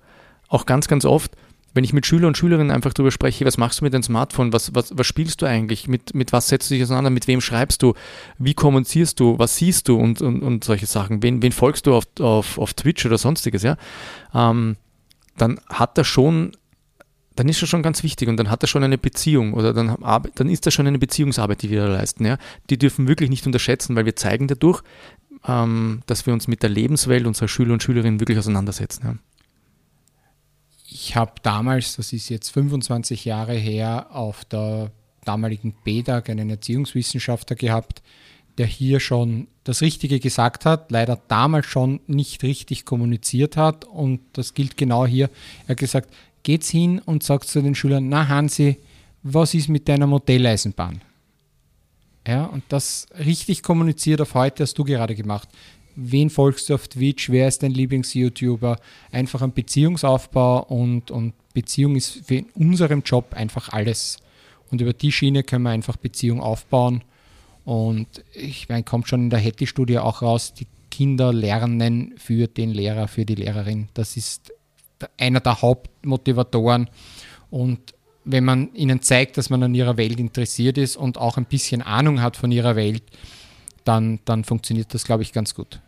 auch 0.49 0.67
ganz, 0.67 0.89
ganz 0.89 1.05
oft, 1.05 1.33
wenn 1.75 1.83
ich 1.83 1.93
mit 1.93 2.07
Schüler 2.07 2.29
und 2.29 2.39
Schülerinnen 2.39 2.71
einfach 2.71 2.93
darüber 2.93 3.11
spreche, 3.11 3.45
was 3.45 3.59
machst 3.59 3.81
du 3.81 3.85
mit 3.85 3.93
deinem 3.93 4.05
Smartphone, 4.05 4.53
was, 4.53 4.75
was, 4.75 4.97
was 4.97 5.07
spielst 5.07 5.43
du 5.43 5.47
eigentlich, 5.47 5.89
mit, 5.89 6.15
mit 6.15 6.33
was 6.33 6.49
setzt 6.49 6.71
du 6.71 6.75
dich 6.75 6.85
auseinander, 6.85 7.11
mit 7.11 7.27
wem 7.27 7.41
schreibst 7.41 7.83
du, 7.83 7.95
wie 8.39 8.55
kommunizierst 8.55 9.19
du, 9.19 9.39
was 9.39 9.57
siehst 9.57 9.89
du? 9.89 9.99
Und, 9.99 10.23
und, 10.23 10.43
und 10.43 10.63
solche 10.63 10.87
Sachen, 10.87 11.23
wen, 11.23 11.43
wen 11.43 11.51
folgst 11.51 11.87
du 11.87 11.95
auf, 11.95 12.05
auf, 12.21 12.59
auf 12.59 12.75
Twitch 12.75 13.05
oder 13.05 13.19
sonstiges, 13.19 13.65
ja, 13.65 13.77
ähm, 14.33 14.77
dann 15.37 15.59
hat 15.69 15.99
das 15.99 16.07
schon 16.07 16.53
dann 17.37 17.49
ist 17.49 17.61
das 17.61 17.69
schon 17.69 17.83
ganz 17.83 18.03
wichtig 18.03 18.29
und 18.29 18.37
dann 18.37 18.51
hat 18.51 18.63
er 18.63 18.69
schon 18.69 18.85
eine 18.85 18.99
Beziehung 18.99 19.55
oder 19.55 19.73
dann, 19.73 19.97
dann 20.35 20.49
ist 20.49 20.67
das 20.67 20.75
schon 20.75 20.87
eine 20.87 20.99
Beziehungsarbeit, 20.99 21.63
die 21.63 21.71
wir 21.71 21.83
da 21.83 21.89
leisten. 21.89 22.25
Ja? 22.25 22.39
Die 22.71 22.79
dürfen 22.79 23.07
wir 23.07 23.11
wirklich 23.11 23.31
nicht 23.31 23.47
unterschätzen, 23.47 23.97
weil 23.97 24.05
wir 24.05 24.17
zeigen 24.17 24.47
dadurch, 24.47 24.83
ähm, 25.47 26.03
dass 26.07 26.27
wir 26.27 26.33
uns 26.33 26.47
mit 26.47 26.63
der 26.63 26.71
Lebenswelt 26.71 27.27
unserer 27.27 27.49
Schüler 27.49 27.73
und 27.73 27.83
Schülerinnen 27.83 28.21
wirklich 28.21 28.39
auseinandersetzen. 28.39 29.05
Ja? 29.05 29.17
Ich 30.89 31.17
habe 31.17 31.33
damals, 31.43 31.97
das 31.97 32.13
ist 32.13 32.29
jetzt 32.29 32.51
25 32.51 33.25
Jahre 33.25 33.55
her, 33.55 34.09
auf 34.11 34.45
der 34.45 34.93
damaligen 35.25 35.75
BEDAG 35.83 36.31
einen 36.31 36.51
Erziehungswissenschaftler 36.51 37.57
gehabt, 37.57 38.03
der 38.59 38.67
hier 38.67 39.01
schon 39.01 39.49
das 39.65 39.81
Richtige 39.81 40.21
gesagt 40.21 40.65
hat, 40.65 40.93
leider 40.93 41.21
damals 41.27 41.67
schon 41.67 42.01
nicht 42.07 42.45
richtig 42.45 42.85
kommuniziert 42.85 43.57
hat 43.57 43.85
und 43.85 44.21
das 44.35 44.55
gilt 44.55 44.77
genau 44.77 45.07
hier. 45.07 45.31
Er 45.67 45.71
hat 45.71 45.79
gesagt, 45.79 46.15
geht's 46.45 46.71
hin 46.71 47.01
und 47.01 47.25
sagt 47.25 47.49
zu 47.49 47.61
den 47.61 47.75
Schülern, 47.75 48.09
na 48.09 48.29
Hansi, 48.29 48.79
was 49.25 49.55
ist 49.55 49.69
mit 49.69 49.89
deiner 49.89 50.07
Modelleisenbahn? 50.07 51.01
Ja, 52.27 52.45
und 52.45 52.63
das 52.69 53.07
richtig 53.19 53.63
kommuniziert 53.63 54.21
auf 54.21 54.35
heute 54.35 54.63
hast 54.63 54.79
du 54.79 54.85
gerade 54.85 55.15
gemacht. 55.15 55.49
Wen 55.97 56.31
folgst 56.31 56.69
du 56.69 56.75
auf 56.75 56.89
Twitch? 56.89 57.31
Wer 57.31 57.49
ist 57.49 57.63
dein 57.63 57.73
Lieblings-YouTuber? 57.73 58.79
Einfach 59.13 59.43
ein 59.43 59.53
Beziehungsaufbau 59.53 60.65
und, 60.65 61.11
und 61.11 61.35
Beziehung 61.53 61.97
ist 61.97 62.27
für 62.27 62.45
unseren 62.55 63.03
Job 63.03 63.35
einfach 63.35 63.69
alles. 63.71 64.19
Und 64.71 64.81
über 64.81 64.93
die 64.93 65.13
Schiene 65.13 65.43
können 65.43 65.65
wir 65.65 65.71
einfach 65.71 65.97
Beziehung 65.97 66.41
aufbauen. 66.41 67.05
Und 67.65 68.09
ich 68.33 68.69
meine, 68.69 68.83
kommt 68.83 69.09
schon 69.09 69.25
in 69.25 69.31
der 69.31 69.41
Hattie-Studie 69.41 69.99
auch 69.99 70.23
raus, 70.23 70.53
die 70.55 70.67
Kinder 70.91 71.33
lernen 71.33 72.15
für 72.17 72.47
den 72.49 72.71
Lehrer, 72.71 73.09
für 73.09 73.25
die 73.25 73.37
Lehrerin. 73.37 73.89
Das 73.95 74.17
ist 74.17 74.53
einer 75.19 75.41
der 75.41 75.63
Hauptmotivatoren. 75.63 76.89
Und 77.51 77.95
wenn 78.25 78.45
man 78.45 78.75
ihnen 78.75 79.03
zeigt, 79.03 79.37
dass 79.37 79.51
man 79.51 79.63
an 79.63 79.75
ihrer 79.75 79.97
Welt 79.97 80.19
interessiert 80.19 80.79
ist 80.79 80.97
und 80.97 81.19
auch 81.19 81.37
ein 81.37 81.45
bisschen 81.45 81.83
Ahnung 81.83 82.23
hat 82.23 82.37
von 82.37 82.51
ihrer 82.51 82.77
Welt, 82.77 83.03
dann, 83.85 84.21
dann 84.25 84.45
funktioniert 84.45 84.93
das, 84.95 85.05
glaube 85.05 85.23
ich, 85.23 85.33
ganz 85.33 85.55
gut. 85.55 85.81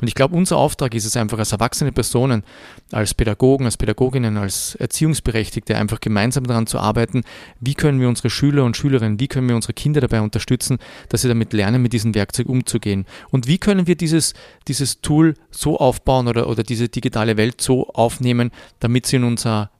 Und 0.00 0.08
ich 0.08 0.14
glaube, 0.14 0.36
unser 0.36 0.56
Auftrag 0.56 0.94
ist 0.94 1.04
es 1.04 1.16
einfach 1.16 1.38
als 1.38 1.52
erwachsene 1.52 1.92
Personen, 1.92 2.42
als 2.90 3.14
Pädagogen, 3.14 3.66
als 3.66 3.76
Pädagoginnen, 3.76 4.36
als 4.36 4.74
Erziehungsberechtigte 4.76 5.76
einfach 5.76 6.00
gemeinsam 6.00 6.44
daran 6.44 6.66
zu 6.66 6.78
arbeiten, 6.78 7.22
wie 7.60 7.74
können 7.74 8.00
wir 8.00 8.08
unsere 8.08 8.30
Schüler 8.30 8.64
und 8.64 8.76
Schülerinnen, 8.76 9.20
wie 9.20 9.28
können 9.28 9.48
wir 9.48 9.56
unsere 9.56 9.74
Kinder 9.74 10.00
dabei 10.00 10.20
unterstützen, 10.20 10.78
dass 11.08 11.22
sie 11.22 11.28
damit 11.28 11.52
lernen, 11.52 11.82
mit 11.82 11.92
diesem 11.92 12.14
Werkzeug 12.14 12.48
umzugehen. 12.48 13.06
Und 13.30 13.46
wie 13.46 13.58
können 13.58 13.86
wir 13.86 13.96
dieses, 13.96 14.34
dieses 14.68 15.00
Tool 15.00 15.34
so 15.50 15.78
aufbauen 15.78 16.28
oder, 16.28 16.48
oder 16.48 16.62
diese 16.62 16.88
digitale 16.88 17.36
Welt 17.36 17.60
so 17.60 17.88
aufnehmen, 17.88 18.50
damit 18.80 19.06
sie 19.06 19.16
in, 19.16 19.24
unser, 19.24 19.70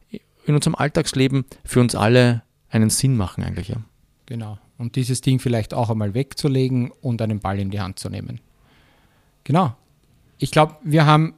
in 0.45 0.55
unserem 0.55 0.75
Alltagsleben 0.75 1.45
für 1.65 1.81
uns 1.81 1.95
alle 1.95 2.43
einen 2.69 2.91
Sinn 2.91 3.17
machen 3.17 3.43
eigentlich. 3.43 3.69
Ja. 3.69 3.77
Genau. 4.27 4.59
Und 4.79 4.97
dieses 4.97 5.21
Ding 5.21 5.41
vielleicht 5.41 5.75
auch 5.75 5.91
einmal 5.91 6.15
wegzulegen 6.15 6.91
und 7.03 7.21
einen 7.21 7.41
Ball 7.41 7.59
in 7.59 7.71
die 7.71 7.81
Hand 7.81 7.99
zu 7.99 8.09
nehmen. 8.09 8.41
Genau 9.45 9.75
ich 10.41 10.51
glaube, 10.51 10.77
wir 10.83 11.07
haben 11.07 11.35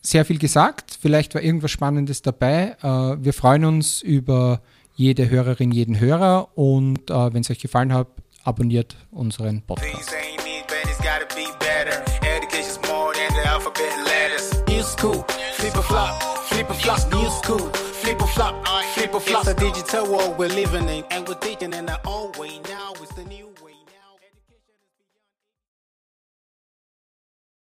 sehr 0.00 0.24
viel 0.24 0.38
gesagt. 0.38 0.96
Vielleicht 1.00 1.34
war 1.34 1.42
irgendwas 1.42 1.70
Spannendes 1.70 2.22
dabei. 2.22 2.76
Äh, 2.82 3.22
wir 3.22 3.32
freuen 3.32 3.64
uns 3.64 4.02
über 4.02 4.62
jede 4.94 5.30
Hörerin, 5.30 5.70
jeden 5.70 6.00
Hörer 6.00 6.56
und 6.56 7.10
äh, 7.10 7.34
wenn 7.34 7.42
es 7.42 7.50
euch 7.50 7.60
gefallen 7.60 7.92
hat, 7.92 8.08
abonniert 8.42 8.96
unseren 9.10 9.62
Podcast. 9.62 10.10
Flip 18.00 18.22
or 18.22 18.28
flop, 18.28 18.66
flip 18.94 19.14
or 19.14 19.20
flop. 19.20 19.42
It's 19.42 19.50
a 19.50 19.54
digital 19.54 20.06
world 20.06 20.38
we're 20.38 20.48
living 20.48 20.88
in, 20.88 21.04
and 21.10 21.28
we're 21.28 21.34
thinking 21.34 21.74
in 21.74 21.90
our 21.90 22.00
own 22.06 22.32
way. 22.38 22.58
Now 22.68 22.92
it's 23.02 23.12
the 23.14 23.24
new. 23.24 23.47